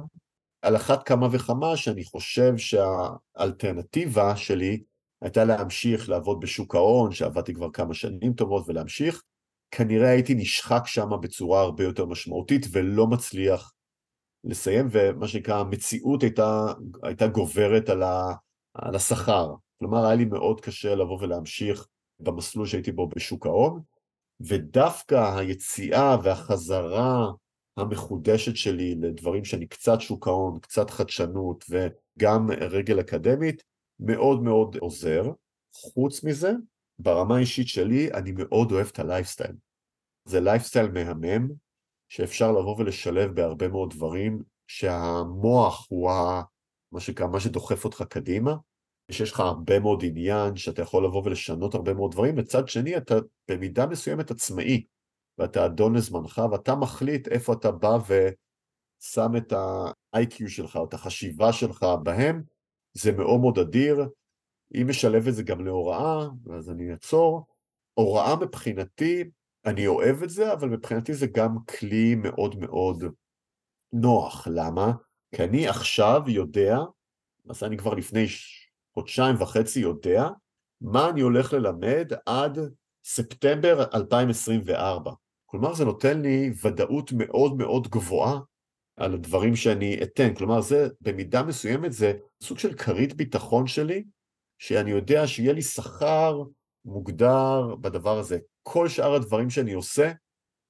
על 0.62 0.76
אחת 0.76 1.04
כמה 1.04 1.28
וכמה 1.32 1.78
שאני 1.78 2.04
חושב 2.04 2.54
שהאלטרנטיבה 2.58 4.36
שלי 4.36 4.84
הייתה 5.22 5.46
להמשיך 5.46 6.10
לעבוד 6.10 6.40
בשוק 6.40 6.76
ההון, 6.76 7.12
שעבדתי 7.12 7.54
כבר 7.54 7.72
כמה 7.72 7.94
שנים 7.94 8.34
טובות, 8.34 8.66
ולהמשיך. 8.68 9.24
כנראה 9.72 10.10
הייתי 10.10 10.34
נשחק 10.34 10.82
שם 10.86 11.10
בצורה 11.22 11.62
הרבה 11.62 11.84
יותר 11.84 12.06
משמעותית 12.06 12.66
ולא 12.72 13.08
מצליח 13.08 13.74
לסיים, 14.44 14.88
ומה 14.92 15.28
שנקרא 15.28 15.60
המציאות 15.60 16.24
הייתה, 16.24 16.66
הייתה 17.04 17.28
גוברת 17.28 17.90
על, 17.90 18.04
ה, 18.04 18.34
על 18.74 18.96
השכר. 18.96 19.54
כלומר, 19.80 20.06
היה 20.06 20.16
לי 20.16 20.26
מאוד 20.26 20.62
קשה 20.62 20.96
לבוא 20.96 21.22
ולהמשיך 21.22 21.88
במסלול 22.20 22.66
שהייתי 22.66 22.92
בו 22.92 23.08
בשוק 23.08 23.46
ההון, 23.46 23.82
ודווקא 24.42 25.38
היציאה 25.38 26.18
והחזרה 26.24 27.32
המחודשת 27.78 28.56
שלי 28.56 28.96
לדברים 28.96 29.46
שאני 29.46 29.68
קצת 29.68 30.02
שוק 30.02 30.28
ההון, 30.28 30.60
קצת 30.60 30.90
חדשנות 30.90 31.66
וגם 31.70 32.52
רגל 32.52 33.00
אקדמית, 33.00 33.64
מאוד 34.00 34.44
מאוד 34.44 34.76
עוזר. 34.76 35.32
חוץ 35.74 36.24
מזה, 36.24 36.52
ברמה 37.00 37.36
האישית 37.36 37.68
שלי, 37.68 38.14
אני 38.14 38.32
מאוד 38.32 38.72
אוהב 38.72 38.88
את 38.92 39.00
הלייפסטייל. 39.00 39.56
זה 40.26 40.40
לייפסטייל 40.40 40.92
מהמם, 40.92 41.48
שאפשר 42.10 42.52
לבוא 42.52 42.76
ולשלב 42.78 43.36
בהרבה 43.36 43.68
מאוד 43.68 43.90
דברים, 43.94 44.44
שהמוח 44.68 45.88
הוא 45.90 46.12
ה... 46.12 46.42
מה 46.92 47.00
שנקרא, 47.00 47.28
מה 47.28 47.40
שדוחף 47.40 47.86
אותך 47.86 48.04
קדימה, 48.10 48.56
שיש 49.12 49.32
לך 49.32 49.40
הרבה 49.40 49.80
מאוד 49.80 50.04
עניין, 50.06 50.56
שאתה 50.56 50.82
יכול 50.82 51.06
לבוא 51.06 51.22
ולשנות 51.26 51.76
הרבה 51.76 51.94
מאוד 51.94 52.12
דברים, 52.12 52.36
מצד 52.36 52.68
שני 52.68 52.98
אתה 52.98 53.16
במידה 53.52 53.88
מסוימת 53.88 54.32
עצמאי, 54.32 54.84
ואתה 55.38 55.66
אדון 55.66 55.96
לזמנך, 55.96 56.42
ואתה 56.52 56.76
מחליט 56.76 57.28
איפה 57.28 57.54
אתה 57.54 57.72
בא 57.72 57.98
ושם 58.08 59.36
את 59.38 59.54
ה-IQ 59.54 60.48
שלך, 60.48 60.76
או 60.76 60.86
את 60.86 60.94
החשיבה 60.94 61.54
שלך 61.54 61.86
בהם, 62.04 62.44
זה 62.94 63.12
מאוד 63.12 63.40
מאוד 63.40 63.60
אדיר. 63.60 64.10
אם 64.76 64.88
משלב 64.90 65.28
את 65.28 65.34
זה 65.36 65.44
גם 65.44 65.66
להוראה, 65.66 66.28
אז 66.56 66.70
אני 66.70 66.92
אעצור. 66.92 67.48
הוראה 67.94 68.36
מבחינתי 68.36 69.24
אני 69.66 69.88
אוהב 69.88 70.24
את 70.24 70.30
זה, 70.30 70.54
אבל 70.54 70.70
מבחינתי 70.70 71.14
זה 71.14 71.28
גם 71.28 71.58
כלי 71.80 72.16
מאוד 72.16 72.60
מאוד 72.60 73.04
נוח. 73.94 74.48
למה? 74.52 74.92
כי 75.36 75.44
אני 75.44 75.68
עכשיו 75.68 76.22
יודע, 76.28 76.78
אז 77.50 77.64
אני 77.64 77.78
כבר 77.78 77.94
לפני 77.94 78.26
חודשיים 78.94 79.36
וחצי 79.40 79.80
יודע, 79.80 80.28
מה 80.82 81.10
אני 81.10 81.22
הולך 81.22 81.54
ללמד 81.54 82.12
עד 82.26 82.60
ספטמבר 83.06 83.86
2024. 83.94 85.12
כלומר, 85.46 85.74
זה 85.74 85.86
נותן 85.86 86.22
לי 86.22 86.52
ודאות 86.64 87.12
מאוד 87.12 87.58
מאוד 87.58 87.88
גבוהה 87.88 88.40
על 88.98 89.14
הדברים 89.14 89.56
שאני 89.56 90.00
אתן. 90.04 90.34
כלומר, 90.36 90.62
זה 90.62 90.88
במידה 91.02 91.44
מסוימת 91.44 91.94
זה 91.94 92.14
סוג 92.44 92.60
של 92.60 92.74
כרית 92.74 93.14
ביטחון 93.14 93.68
שלי, 93.68 94.04
שאני 94.58 94.92
יודע 94.92 95.28
שיהיה 95.28 95.54
לי 95.54 95.62
שכר 95.62 96.44
מוגדר 96.86 97.76
בדבר 97.82 98.18
הזה. 98.18 98.40
כל 98.72 98.88
שאר 98.88 99.14
הדברים 99.14 99.50
שאני 99.50 99.74
עושה, 99.74 100.12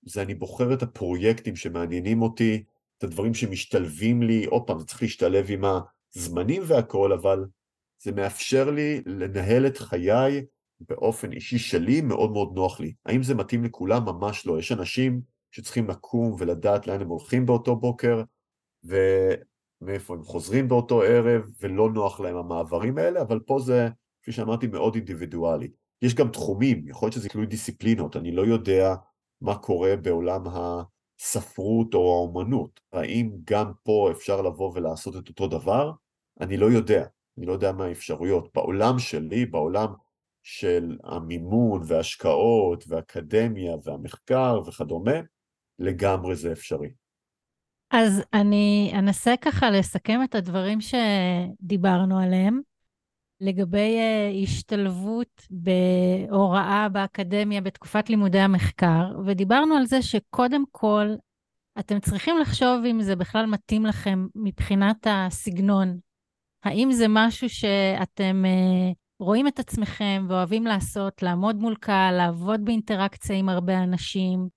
זה 0.06 0.22
אני 0.22 0.36
בוחר 0.36 0.74
את 0.74 0.84
הפרויקטים 0.84 1.56
שמעניינים 1.56 2.22
אותי, 2.22 2.64
את 2.98 3.04
הדברים 3.04 3.34
שמשתלבים 3.34 4.24
לי, 4.24 4.46
עוד 4.46 4.68
פעם, 4.68 4.80
זה 4.80 4.86
צריך 4.86 5.02
להשתלב 5.02 5.46
עם 5.50 5.64
הזמנים 6.16 6.62
והכל, 6.66 7.14
אבל 7.14 7.46
זה 8.04 8.12
מאפשר 8.12 8.72
לי 8.72 9.02
לנהל 9.06 9.68
את 9.68 9.78
חיי 9.78 10.46
באופן 10.80 11.32
אישי 11.32 11.58
שלי, 11.58 12.02
מאוד 12.02 12.32
מאוד 12.32 12.52
נוח 12.56 12.80
לי. 12.80 12.94
האם 13.06 13.24
זה 13.24 13.36
מתאים 13.36 13.64
לכולם? 13.64 14.06
ממש 14.06 14.46
לא. 14.46 14.60
יש 14.60 14.72
אנשים 14.72 15.22
שצריכים 15.52 15.88
לקום 15.90 16.36
ולדעת 16.40 16.88
לאן 16.88 17.02
הם 17.02 17.08
הולכים 17.08 17.46
באותו 17.46 17.76
בוקר, 17.76 18.24
ומאיפה 18.84 20.14
הם 20.14 20.24
חוזרים 20.24 20.68
באותו 20.68 21.02
ערב, 21.02 21.42
ולא 21.62 21.90
נוח 21.90 22.20
להם 22.20 22.36
המעברים 22.36 22.98
האלה, 22.98 23.22
אבל 23.22 23.40
פה 23.40 23.60
זה, 23.60 23.88
כפי 24.22 24.32
שאמרתי, 24.32 24.68
מאוד 24.68 24.96
אינדיבידואלי. 24.96 25.72
יש 26.02 26.16
גם 26.16 26.32
תחומים, 26.32 26.88
יכול 26.88 27.06
להיות 27.06 27.14
שזה 27.14 27.30
תלוי 27.30 27.46
דיסציפלינות, 27.46 28.16
אני 28.16 28.32
לא 28.32 28.42
יודע 28.42 28.96
מה 29.42 29.58
קורה 29.58 29.96
בעולם 29.96 30.44
הספרות 30.48 31.94
או 31.94 32.14
האומנות. 32.14 32.80
האם 32.94 33.32
גם 33.46 33.72
פה 33.84 34.10
אפשר 34.12 34.42
לבוא 34.42 34.72
ולעשות 34.76 35.16
את 35.16 35.30
אותו 35.30 35.48
דבר? 35.48 35.92
אני 36.42 36.58
לא 36.58 36.66
יודע, 36.66 37.06
אני 37.38 37.46
לא 37.46 37.54
יודע 37.54 37.72
מה 37.72 37.86
האפשרויות. 37.86 38.50
בעולם 38.56 39.00
שלי, 39.00 39.46
בעולם 39.46 39.94
של 40.44 40.98
המימון 41.04 41.82
וההשקעות 41.88 42.84
והאקדמיה 42.88 43.76
והמחקר 43.84 44.62
וכדומה, 44.68 45.20
לגמרי 45.80 46.36
זה 46.36 46.52
אפשרי. 46.52 46.90
אז 47.92 48.22
אני 48.34 48.92
אנסה 49.00 49.34
ככה 49.42 49.70
לסכם 49.70 50.20
את 50.24 50.36
הדברים 50.36 50.80
שדיברנו 50.82 52.20
עליהם. 52.20 52.62
לגבי 53.42 53.98
uh, 54.00 54.44
השתלבות 54.44 55.48
בהוראה 55.50 56.90
באקדמיה 56.90 57.62
בתקופת 57.62 58.10
לימודי 58.10 58.40
המחקר, 58.40 59.20
ודיברנו 59.26 59.76
על 59.76 59.86
זה 59.86 60.02
שקודם 60.02 60.64
כל, 60.72 61.08
אתם 61.80 62.00
צריכים 62.00 62.38
לחשוב 62.38 62.86
אם 62.92 63.02
זה 63.02 63.16
בכלל 63.16 63.46
מתאים 63.46 63.86
לכם 63.86 64.28
מבחינת 64.36 65.08
הסגנון. 65.10 66.00
האם 66.64 66.92
זה 66.92 67.06
משהו 67.10 67.50
שאתם 67.50 68.44
uh, 68.46 68.96
רואים 69.20 69.48
את 69.48 69.60
עצמכם 69.60 70.26
ואוהבים 70.30 70.66
לעשות, 70.66 71.24
לעמוד 71.24 71.56
מול 71.56 71.76
קהל, 71.76 72.18
לעבוד 72.18 72.66
באינטראקציה 72.66 73.36
עם 73.36 73.50
הרבה 73.50 73.84
אנשים. 73.84 74.48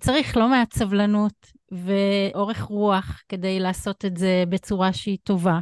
צריך 0.00 0.36
לא 0.36 0.48
מעט 0.48 0.72
סבלנות 0.72 1.52
ואורך 1.72 2.62
רוח 2.62 3.22
כדי 3.28 3.60
לעשות 3.60 4.04
את 4.04 4.16
זה 4.16 4.44
בצורה 4.48 4.92
שהיא 4.92 5.18
טובה. 5.22 5.60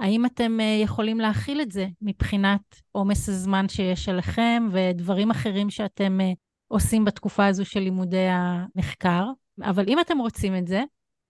האם 0.00 0.26
אתם 0.26 0.58
uh, 0.60 0.82
יכולים 0.82 1.20
להכיל 1.20 1.60
את 1.60 1.72
זה 1.72 1.86
מבחינת 2.02 2.60
עומס 2.92 3.28
הזמן 3.28 3.68
שיש 3.68 4.08
עליכם 4.08 4.68
ודברים 4.72 5.30
אחרים 5.30 5.70
שאתם 5.70 6.18
uh, 6.20 6.36
עושים 6.68 7.04
בתקופה 7.04 7.46
הזו 7.46 7.64
של 7.64 7.80
לימודי 7.80 8.26
המחקר? 8.30 9.24
אבל 9.62 9.84
אם 9.88 10.00
אתם 10.00 10.18
רוצים 10.18 10.56
את 10.56 10.66
זה, 10.66 10.82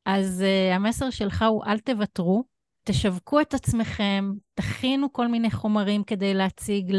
אז 0.06 0.44
uh, 0.44 0.74
המסר 0.74 1.10
שלך 1.10 1.44
הוא 1.48 1.64
אל 1.64 1.78
תוותרו, 1.78 2.44
תשווקו 2.84 3.40
את 3.40 3.54
עצמכם, 3.54 4.32
תכינו 4.54 5.12
כל 5.12 5.28
מיני 5.28 5.50
חומרים 5.50 6.04
כדי 6.04 6.34
להציג 6.34 6.92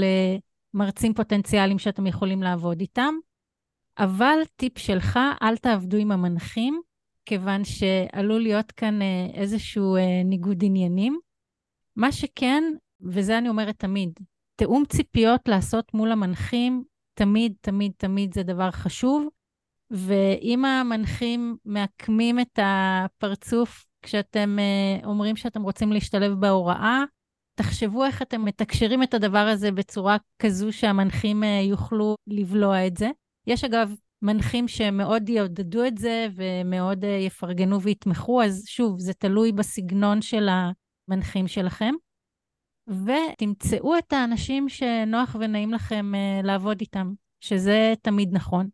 למרצים 0.74 1.14
פוטנציאליים 1.14 1.80
שאתם 1.80 2.08
יכולים 2.08 2.44
לעבוד 2.44 2.80
איתם, 2.80 3.14
אבל 4.00 4.40
טיפ 4.56 4.78
שלך, 4.78 5.20
אל 5.42 5.58
תעבדו 5.58 5.98
עם 5.98 6.12
המנחים, 6.12 6.82
כיוון 7.26 7.62
שעלול 7.64 8.42
להיות 8.42 8.72
כאן 8.72 9.02
אה, 9.02 9.28
איזשהו 9.34 9.96
אה, 9.96 10.24
ניגוד 10.26 10.58
עניינים. 10.64 11.20
מה 11.96 12.12
שכן, 12.12 12.64
וזה 13.02 13.38
אני 13.38 13.50
אומרת 13.50 13.80
תמיד, 13.80 14.20
תיאום 14.56 14.84
ציפיות 14.86 15.48
לעשות 15.48 15.94
מול 15.94 16.12
המנחים, 16.12 16.84
תמיד, 17.14 17.54
תמיד, 17.62 17.92
תמיד 17.98 18.34
זה 18.34 18.44
דבר 18.44 18.72
חשוב. 18.72 19.28
ואם 19.92 20.66
המנחים 20.66 21.58
מעקמים 21.66 22.40
את 22.40 22.60
הפרצוף 22.62 23.86
כשאתם 24.02 24.58
uh, 24.60 25.06
אומרים 25.06 25.36
שאתם 25.36 25.62
רוצים 25.62 25.92
להשתלב 25.92 26.34
בהוראה, 26.34 27.04
תחשבו 27.56 28.06
איך 28.06 28.22
אתם 28.22 28.46
מתקשרים 28.46 29.04
את 29.04 29.14
הדבר 29.14 29.48
הזה 29.48 29.72
בצורה 29.72 30.18
כזו 30.40 30.74
שהמנחים 30.74 31.44
uh, 31.44 31.46
יוכלו 31.46 32.16
לבלוע 32.28 32.88
את 32.88 32.98
זה. 32.98 33.10
יש 33.48 33.64
אגב 33.64 33.96
מנחים 34.22 34.68
שמאוד 34.68 35.30
יעודדו 35.30 35.86
את 35.86 35.98
זה 35.98 36.28
ומאוד 36.36 37.04
uh, 37.04 37.08
יפרגנו 37.08 37.82
ויתמכו, 37.82 38.44
אז 38.44 38.64
שוב, 38.68 39.00
זה 39.00 39.14
תלוי 39.14 39.52
בסגנון 39.52 40.22
של 40.22 40.50
המנחים 41.10 41.48
שלכם. 41.48 41.94
ותמצאו 42.88 43.98
את 43.98 44.14
האנשים 44.14 44.70
שנוח 44.70 45.36
ונעים 45.40 45.74
לכם 45.74 46.12
uh, 46.14 46.46
לעבוד 46.46 46.80
איתם, 46.82 47.14
שזה 47.42 47.94
תמיד 48.02 48.30
נכון. 48.32 48.68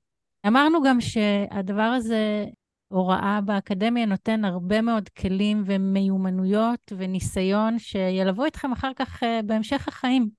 אמרנו 0.48 0.84
גם 0.84 1.02
שהדבר 1.02 1.82
הזה 1.82 2.46
הוראה 2.94 3.40
באקדמיה 3.46 4.06
נותן 4.06 4.46
הרבה 4.46 4.82
מאוד 4.82 5.10
כלים 5.10 5.64
ומיומנויות 5.66 6.92
וניסיון 6.98 7.80
שילוו 7.80 8.46
איתכם 8.46 8.72
אחר 8.72 8.92
כך 8.96 9.24
uh, 9.24 9.26
בהמשך 9.46 9.88
החיים. 9.88 10.30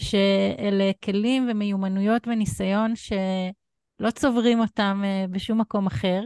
שאלה 0.00 0.90
כלים 1.04 1.48
ומיומנויות 1.50 2.28
וניסיון 2.28 2.96
שלא 2.96 4.10
צוברים 4.10 4.60
אותם 4.60 5.02
uh, 5.04 5.30
בשום 5.30 5.60
מקום 5.60 5.86
אחר. 5.86 6.22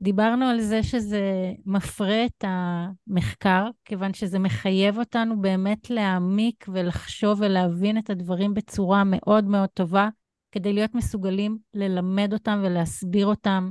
דיברנו 0.00 0.44
על 0.44 0.60
זה 0.60 0.82
שזה 0.82 1.52
מפרה 1.66 2.26
את 2.26 2.44
המחקר, 2.46 3.68
כיוון 3.84 4.14
שזה 4.14 4.38
מחייב 4.38 4.98
אותנו 4.98 5.40
באמת 5.40 5.90
להעמיק 5.90 6.66
ולחשוב 6.68 7.40
ולהבין 7.40 7.98
את 7.98 8.10
הדברים 8.10 8.54
בצורה 8.54 9.02
מאוד 9.04 9.44
מאוד 9.44 9.68
טובה, 9.68 10.08
כדי 10.52 10.72
להיות 10.72 10.94
מסוגלים 10.94 11.58
ללמד 11.74 12.32
אותם 12.32 12.62
ולהסביר 12.64 13.26
אותם 13.26 13.70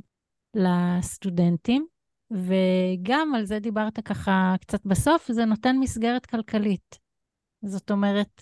לסטודנטים, 0.55 1.85
וגם 2.31 3.35
על 3.35 3.45
זה 3.45 3.59
דיברת 3.59 3.99
ככה 3.99 4.55
קצת 4.61 4.85
בסוף, 4.85 5.31
זה 5.31 5.45
נותן 5.45 5.75
מסגרת 5.79 6.25
כלכלית. 6.25 6.99
זאת 7.65 7.91
אומרת, 7.91 8.41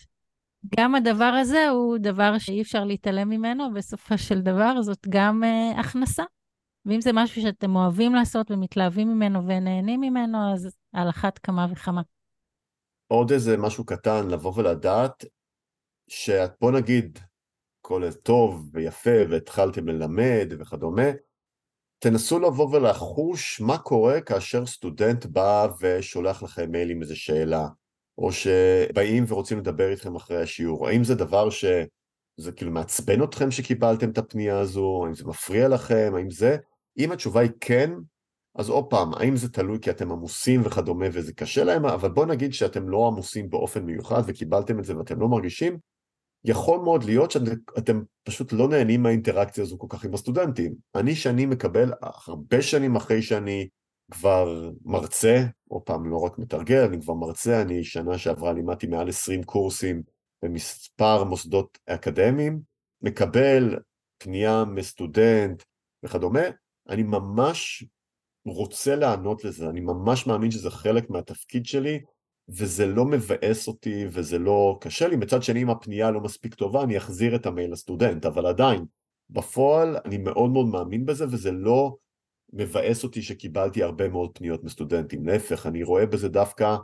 גם 0.80 0.96
הדבר 0.96 1.24
הזה 1.42 1.70
הוא 1.70 1.98
דבר 1.98 2.38
שאי 2.38 2.62
אפשר 2.62 2.84
להתעלם 2.84 3.30
ממנו, 3.30 3.74
בסופו 3.74 4.18
של 4.18 4.42
דבר 4.42 4.82
זאת 4.82 5.08
גם 5.10 5.44
uh, 5.44 5.80
הכנסה. 5.80 6.24
ואם 6.86 7.02
זה 7.02 7.12
משהו 7.14 7.42
שאתם 7.42 7.76
אוהבים 7.76 8.16
לעשות 8.16 8.52
ומתלהבים 8.52 9.08
ממנו 9.08 9.48
ונהנים 9.48 10.02
ממנו, 10.02 10.54
אז 10.54 10.78
על 10.94 11.10
אחת 11.10 11.38
כמה 11.38 11.68
וכמה. 11.72 12.02
עוד 13.08 13.32
איזה 13.32 13.58
משהו 13.58 13.86
קטן, 13.86 14.28
לבוא 14.28 14.54
ולדעת 14.56 15.26
שבוא 16.08 16.72
נגיד, 16.72 17.20
כל 17.82 18.04
טוב 18.24 18.70
ויפה 18.74 19.10
והתחלתם 19.30 19.88
ללמד 19.88 20.48
וכדומה, 20.60 21.12
תנסו 22.00 22.40
לבוא 22.40 22.76
ולחוש 22.76 23.62
מה 23.62 23.78
קורה 23.78 24.22
כאשר 24.22 24.66
סטודנט 24.66 25.26
בא 25.26 25.68
ושולח 25.82 26.44
לכם 26.44 26.72
מייל 26.72 26.90
עם 26.90 27.02
איזה 27.02 27.16
שאלה, 27.16 27.68
או 28.18 28.32
שבאים 28.32 29.24
ורוצים 29.28 29.58
לדבר 29.58 29.90
איתכם 29.90 30.16
אחרי 30.16 30.42
השיעור. 30.42 30.88
האם 30.88 31.04
זה 31.04 31.16
דבר 31.16 31.50
שזה 31.50 32.52
כאילו 32.56 32.72
מעצבן 32.72 33.24
אתכם 33.24 33.52
שקיבלתם 33.52 34.10
את 34.10 34.18
הפנייה 34.18 34.60
הזו, 34.60 35.04
האם 35.06 35.14
זה 35.14 35.26
מפריע 35.26 35.68
לכם, 35.68 36.14
האם 36.16 36.30
זה? 36.30 36.58
אם 36.98 37.12
התשובה 37.12 37.42
היא 37.42 37.52
כן, 37.60 37.92
אז 38.56 38.70
עוד 38.70 38.86
פעם, 38.90 39.14
האם 39.14 39.36
זה 39.36 39.50
תלוי 39.50 39.80
כי 39.82 39.90
אתם 39.90 40.12
עמוסים 40.12 40.62
וכדומה 40.66 41.06
וזה 41.14 41.34
קשה 41.34 41.64
להם, 41.64 41.86
אבל 41.86 42.10
בוא 42.10 42.26
נגיד 42.26 42.54
שאתם 42.54 42.90
לא 42.90 43.08
עמוסים 43.08 43.50
באופן 43.50 43.84
מיוחד 43.84 44.22
וקיבלתם 44.28 44.80
את 44.80 44.84
זה 44.84 44.98
ואתם 44.98 45.20
לא 45.20 45.28
מרגישים, 45.28 45.78
יכול 46.44 46.80
מאוד 46.80 47.04
להיות 47.04 47.32
שאתם 47.32 48.02
פשוט 48.24 48.54
לא 48.54 48.68
נהנים 48.68 49.04
מהאינטראקציה 49.04 49.64
הזו 49.64 49.78
כל 49.80 49.88
כך 49.90 50.06
עם 50.06 50.14
הסטודנטים. 50.14 50.76
אני 50.96 51.16
שאני 51.16 51.46
מקבל 51.46 51.94
הרבה 52.02 52.62
שנים 52.62 52.96
אחרי 52.96 53.22
שאני 53.22 53.68
כבר 54.12 54.72
מרצה, 54.86 55.46
או 55.72 55.86
פעם 55.86 56.10
לא 56.10 56.18
רק 56.18 56.40
מתרגל, 56.40 56.84
אני 56.84 57.02
כבר 57.02 57.14
מרצה, 57.14 57.62
אני 57.62 57.84
שנה 57.84 58.18
שעברה 58.18 58.54
לימדתי 58.54 58.88
מעל 58.88 59.10
20 59.10 59.44
קורסים 59.44 60.02
במספר 60.44 61.24
מוסדות 61.24 61.78
אקדמיים, 61.86 62.60
מקבל 63.02 63.80
פנייה 64.18 64.66
מסטודנט 64.66 65.64
וכדומה, 66.04 66.42
אני 66.90 67.04
ממש 67.04 67.84
רוצה 68.46 68.96
לענות 68.96 69.44
לזה, 69.44 69.70
אני 69.70 69.82
ממש 69.82 70.28
מאמין 70.28 70.52
שזה 70.52 70.70
חלק 70.70 71.10
מהתפקיד 71.10 71.66
שלי, 71.66 72.00
וזה 72.50 72.86
לא 72.86 73.06
מבאס 73.06 73.68
אותי 73.68 74.06
וזה 74.12 74.40
לא 74.40 74.78
קשה 74.82 75.08
לי. 75.08 75.16
מצד 75.16 75.44
שני, 75.44 75.62
אם 75.62 75.70
הפנייה 75.70 76.12
לא 76.12 76.22
מספיק 76.22 76.56
טובה, 76.56 76.84
אני 76.84 76.98
אחזיר 76.98 77.36
את 77.36 77.46
המייל 77.46 77.72
לסטודנט, 77.72 78.26
אבל 78.26 78.46
עדיין, 78.46 78.86
בפועל 79.30 79.98
אני 80.06 80.18
מאוד 80.18 80.50
מאוד 80.50 80.68
מאמין 80.68 81.06
בזה, 81.06 81.26
וזה 81.30 81.52
לא 81.52 81.96
מבאס 82.54 83.04
אותי 83.04 83.22
שקיבלתי 83.22 83.84
הרבה 83.84 84.10
מאוד 84.10 84.32
פניות 84.34 84.64
מסטודנטים. 84.64 85.28
להפך, 85.28 85.66
אני 85.66 85.84
רואה 85.84 86.06
בזה 86.06 86.30
דווקא 86.30 86.76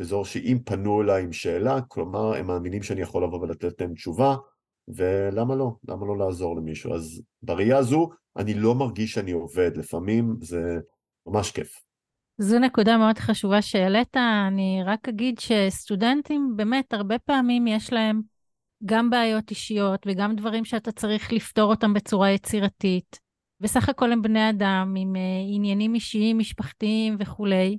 אזור 0.00 0.24
שאם 0.24 0.58
פנו 0.64 1.02
אליי 1.02 1.22
עם 1.22 1.32
שאלה, 1.32 1.80
כלומר, 1.88 2.34
הם 2.34 2.46
מאמינים 2.46 2.82
שאני 2.82 3.00
יכול 3.00 3.24
לבוא 3.24 3.40
ולתת 3.40 3.80
להם 3.80 3.94
תשובה, 3.94 4.36
ולמה 4.96 5.54
לא? 5.54 5.72
למה 5.88 6.06
לא 6.06 6.18
לעזור 6.18 6.56
למישהו? 6.56 6.94
אז 6.94 7.22
בראייה 7.42 7.78
הזו, 7.78 8.08
אני 8.36 8.54
לא 8.54 8.74
מרגיש 8.74 9.12
שאני 9.12 9.32
עובד, 9.32 9.76
לפעמים 9.76 10.36
זה 10.40 10.78
ממש 11.26 11.50
כיף. 11.50 11.80
זו 12.38 12.58
נקודה 12.58 12.98
מאוד 12.98 13.18
חשובה 13.18 13.62
שהעלית. 13.62 14.16
אני 14.16 14.80
רק 14.86 15.08
אגיד 15.08 15.38
שסטודנטים, 15.38 16.52
באמת, 16.56 16.92
הרבה 16.92 17.18
פעמים 17.18 17.66
יש 17.66 17.92
להם 17.92 18.20
גם 18.84 19.10
בעיות 19.10 19.50
אישיות 19.50 20.06
וגם 20.06 20.36
דברים 20.36 20.64
שאתה 20.64 20.92
צריך 20.92 21.32
לפתור 21.32 21.70
אותם 21.70 21.94
בצורה 21.94 22.30
יצירתית. 22.30 23.18
בסך 23.60 23.88
הכל 23.88 24.12
הם 24.12 24.22
בני 24.22 24.50
אדם 24.50 24.94
עם 24.96 25.16
uh, 25.16 25.18
עניינים 25.54 25.94
אישיים, 25.94 26.38
משפחתיים 26.38 27.16
וכולי. 27.18 27.78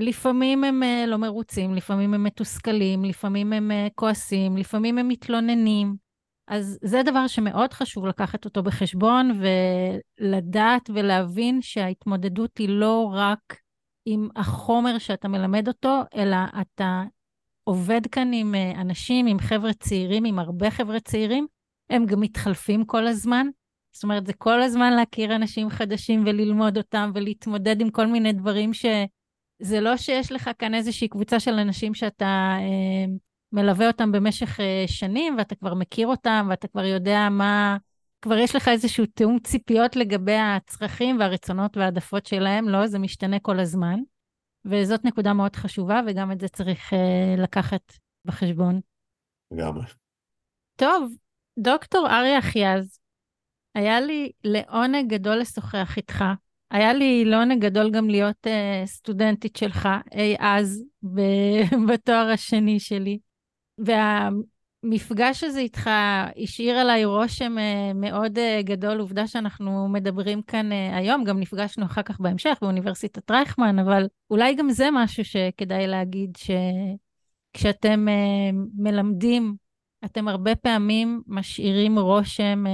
ולפעמים 0.00 0.64
הם 0.64 0.82
uh, 0.82 1.06
לא 1.06 1.16
מרוצים, 1.16 1.74
לפעמים 1.74 2.14
הם 2.14 2.24
מתוסכלים, 2.24 3.04
לפעמים 3.04 3.52
הם 3.52 3.70
uh, 3.70 3.90
כועסים, 3.94 4.56
לפעמים 4.56 4.98
הם 4.98 5.08
מתלוננים. 5.08 5.96
אז 6.48 6.78
זה 6.82 7.02
דבר 7.02 7.26
שמאוד 7.26 7.72
חשוב 7.72 8.06
לקחת 8.06 8.44
אותו 8.44 8.62
בחשבון 8.62 9.40
ולדעת 10.20 10.90
ולהבין 10.94 11.62
שההתמודדות 11.62 12.58
היא 12.58 12.68
לא 12.68 13.12
רק 13.14 13.56
עם 14.06 14.28
החומר 14.36 14.98
שאתה 14.98 15.28
מלמד 15.28 15.68
אותו, 15.68 16.02
אלא 16.14 16.36
אתה 16.60 17.02
עובד 17.64 18.00
כאן 18.12 18.32
עם 18.32 18.54
אה, 18.54 18.80
אנשים, 18.80 19.26
עם 19.26 19.38
חבר'ה 19.38 19.72
צעירים, 19.72 20.24
עם 20.24 20.38
הרבה 20.38 20.70
חבר'ה 20.70 21.00
צעירים, 21.00 21.46
הם 21.90 22.06
גם 22.06 22.20
מתחלפים 22.20 22.84
כל 22.84 23.06
הזמן. 23.06 23.46
זאת 23.94 24.02
אומרת, 24.02 24.26
זה 24.26 24.32
כל 24.32 24.62
הזמן 24.62 24.92
להכיר 24.92 25.36
אנשים 25.36 25.70
חדשים 25.70 26.22
וללמוד 26.26 26.76
אותם 26.78 27.10
ולהתמודד 27.14 27.80
עם 27.80 27.90
כל 27.90 28.06
מיני 28.06 28.32
דברים 28.32 28.74
ש... 28.74 28.84
זה 29.60 29.80
לא 29.80 29.96
שיש 29.96 30.32
לך 30.32 30.50
כאן 30.58 30.74
איזושהי 30.74 31.08
קבוצה 31.08 31.40
של 31.40 31.54
אנשים 31.54 31.94
שאתה 31.94 32.56
אה, 32.58 33.14
מלווה 33.52 33.86
אותם 33.86 34.12
במשך 34.12 34.60
uh, 34.60 34.62
שנים, 34.86 35.34
ואתה 35.38 35.54
כבר 35.54 35.74
מכיר 35.74 36.06
אותם, 36.06 36.46
ואתה 36.50 36.68
כבר 36.68 36.84
יודע 36.84 37.28
מה... 37.30 37.76
כבר 38.22 38.38
יש 38.38 38.56
לך 38.56 38.68
איזשהו 38.68 39.06
תיאום 39.06 39.38
ציפיות 39.38 39.96
לגבי 39.96 40.36
הצרכים 40.36 41.18
והרצונות 41.18 41.76
והעדפות 41.76 42.26
שלהם, 42.26 42.68
לא, 42.68 42.86
זה 42.86 42.98
משתנה 42.98 43.38
כל 43.38 43.60
הזמן. 43.60 44.00
וזאת 44.64 45.04
נקודה 45.04 45.32
מאוד 45.32 45.56
חשובה, 45.56 46.00
וגם 46.06 46.32
את 46.32 46.40
זה 46.40 46.48
צריך 46.48 46.92
uh, 46.92 47.40
לקחת 47.40 47.92
בחשבון. 48.24 48.80
לגמרי. 49.50 49.84
טוב, 50.76 51.12
דוקטור 51.58 52.06
אריה 52.10 52.38
אחיאז, 52.38 52.98
היה 53.74 54.00
לי 54.00 54.32
לעונג 54.44 55.14
גדול 55.14 55.36
לשוחח 55.36 55.96
איתך. 55.96 56.24
היה 56.70 56.92
לי 56.92 57.24
לעונג 57.24 57.60
גדול 57.60 57.90
גם 57.90 58.10
להיות 58.10 58.46
uh, 58.46 58.86
סטודנטית 58.86 59.56
שלך 59.56 59.88
אי 60.12 60.36
אז 60.38 60.84
בתואר 61.88 62.30
השני 62.30 62.80
שלי. 62.80 63.18
המפגש 64.84 65.44
הזה 65.44 65.60
איתך 65.60 65.90
השאיר 66.42 66.76
עליי 66.76 67.04
רושם 67.04 67.58
אה, 67.58 67.92
מאוד 67.94 68.38
אה, 68.38 68.62
גדול, 68.62 69.00
עובדה 69.00 69.26
שאנחנו 69.26 69.88
מדברים 69.88 70.42
כאן 70.42 70.72
אה, 70.72 70.96
היום, 70.96 71.24
גם 71.24 71.40
נפגשנו 71.40 71.84
אחר 71.86 72.02
כך 72.02 72.20
בהמשך 72.20 72.58
באוניברסיטת 72.62 73.30
רייכמן, 73.30 73.78
אבל 73.78 74.06
אולי 74.30 74.54
גם 74.54 74.70
זה 74.70 74.88
משהו 74.92 75.24
שכדאי 75.24 75.86
להגיד, 75.86 76.38
שכשאתם 77.56 78.06
מלמדים, 78.76 79.54
אתם 80.04 80.28
הרבה 80.28 80.56
פעמים 80.56 81.22
משאירים 81.26 81.98
רושם 81.98 82.64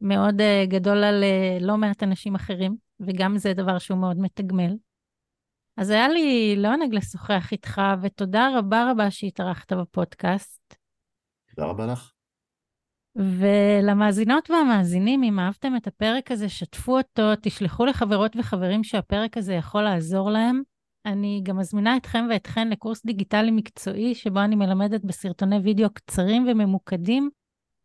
מאוד 0.00 0.40
גדול 0.68 1.04
על 1.04 1.24
לא 1.60 1.76
מעט 1.76 2.02
אנשים 2.02 2.34
אחרים, 2.34 2.76
וגם 3.06 3.38
זה 3.38 3.54
דבר 3.54 3.78
שהוא 3.78 3.98
מאוד 3.98 4.16
מתגמל. 4.18 4.76
אז 5.76 5.90
היה 5.90 6.08
לי 6.08 6.56
לעונג 6.56 6.94
לשוחח 6.94 7.52
איתך, 7.52 7.80
ותודה 8.02 8.48
רבה 8.58 8.90
רבה 8.90 9.10
שהתארחת 9.10 9.72
בפודקאסט. 9.72 10.74
תודה 11.54 11.68
רבה 11.68 11.86
לך. 11.86 12.12
ולמאזינות 13.16 14.50
והמאזינים, 14.50 15.22
אם 15.22 15.38
אהבתם 15.38 15.76
את 15.76 15.86
הפרק 15.86 16.30
הזה, 16.30 16.48
שתפו 16.48 16.98
אותו, 16.98 17.22
תשלחו 17.42 17.86
לחברות 17.86 18.36
וחברים 18.36 18.84
שהפרק 18.84 19.36
הזה 19.36 19.54
יכול 19.54 19.82
לעזור 19.82 20.30
להם. 20.30 20.62
אני 21.06 21.40
גם 21.42 21.58
מזמינה 21.58 21.96
אתכם 21.96 22.26
ואתכן 22.30 22.68
לקורס 22.68 23.06
דיגיטלי 23.06 23.50
מקצועי, 23.50 24.14
שבו 24.14 24.40
אני 24.40 24.56
מלמדת 24.56 25.04
בסרטוני 25.04 25.56
וידאו 25.56 25.90
קצרים 25.94 26.46
וממוקדים 26.48 27.30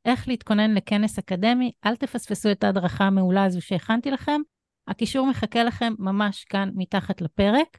איך 0.06 0.28
להתכונן 0.28 0.74
לכנס 0.74 1.20
אקדמי. 1.20 1.72
אל 1.86 1.96
תפספסו 1.96 2.52
את 2.52 2.64
ההדרכה 2.64 3.04
המעולה 3.04 3.44
הזו 3.44 3.62
שהכנתי 3.62 4.12
לכם. 4.12 4.42
הקישור 4.88 5.28
מחכה 5.28 5.64
לכם 5.64 5.94
ממש 6.00 6.44
כאן 6.44 6.72
מתחת 6.76 7.22
לפרק. 7.22 7.78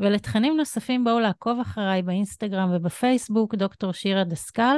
ולתכנים 0.00 0.56
נוספים 0.56 1.04
בואו 1.04 1.20
לעקוב 1.20 1.60
אחריי 1.60 2.02
באינסטגרם 2.02 2.70
ובפייסבוק, 2.74 3.54
דוקטור 3.54 3.92
שירה 3.92 4.24
דסקל. 4.24 4.76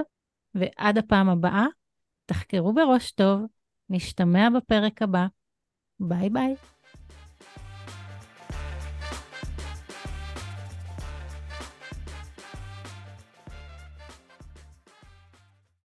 ועד 0.54 0.98
הפעם 0.98 1.28
הבאה, 1.28 1.66
תחקרו 2.26 2.72
בראש 2.72 3.10
טוב, 3.10 3.40
נשתמע 3.90 4.48
בפרק 4.56 5.02
הבא. 5.02 5.26
ביי 6.00 6.30
ביי. 6.30 6.54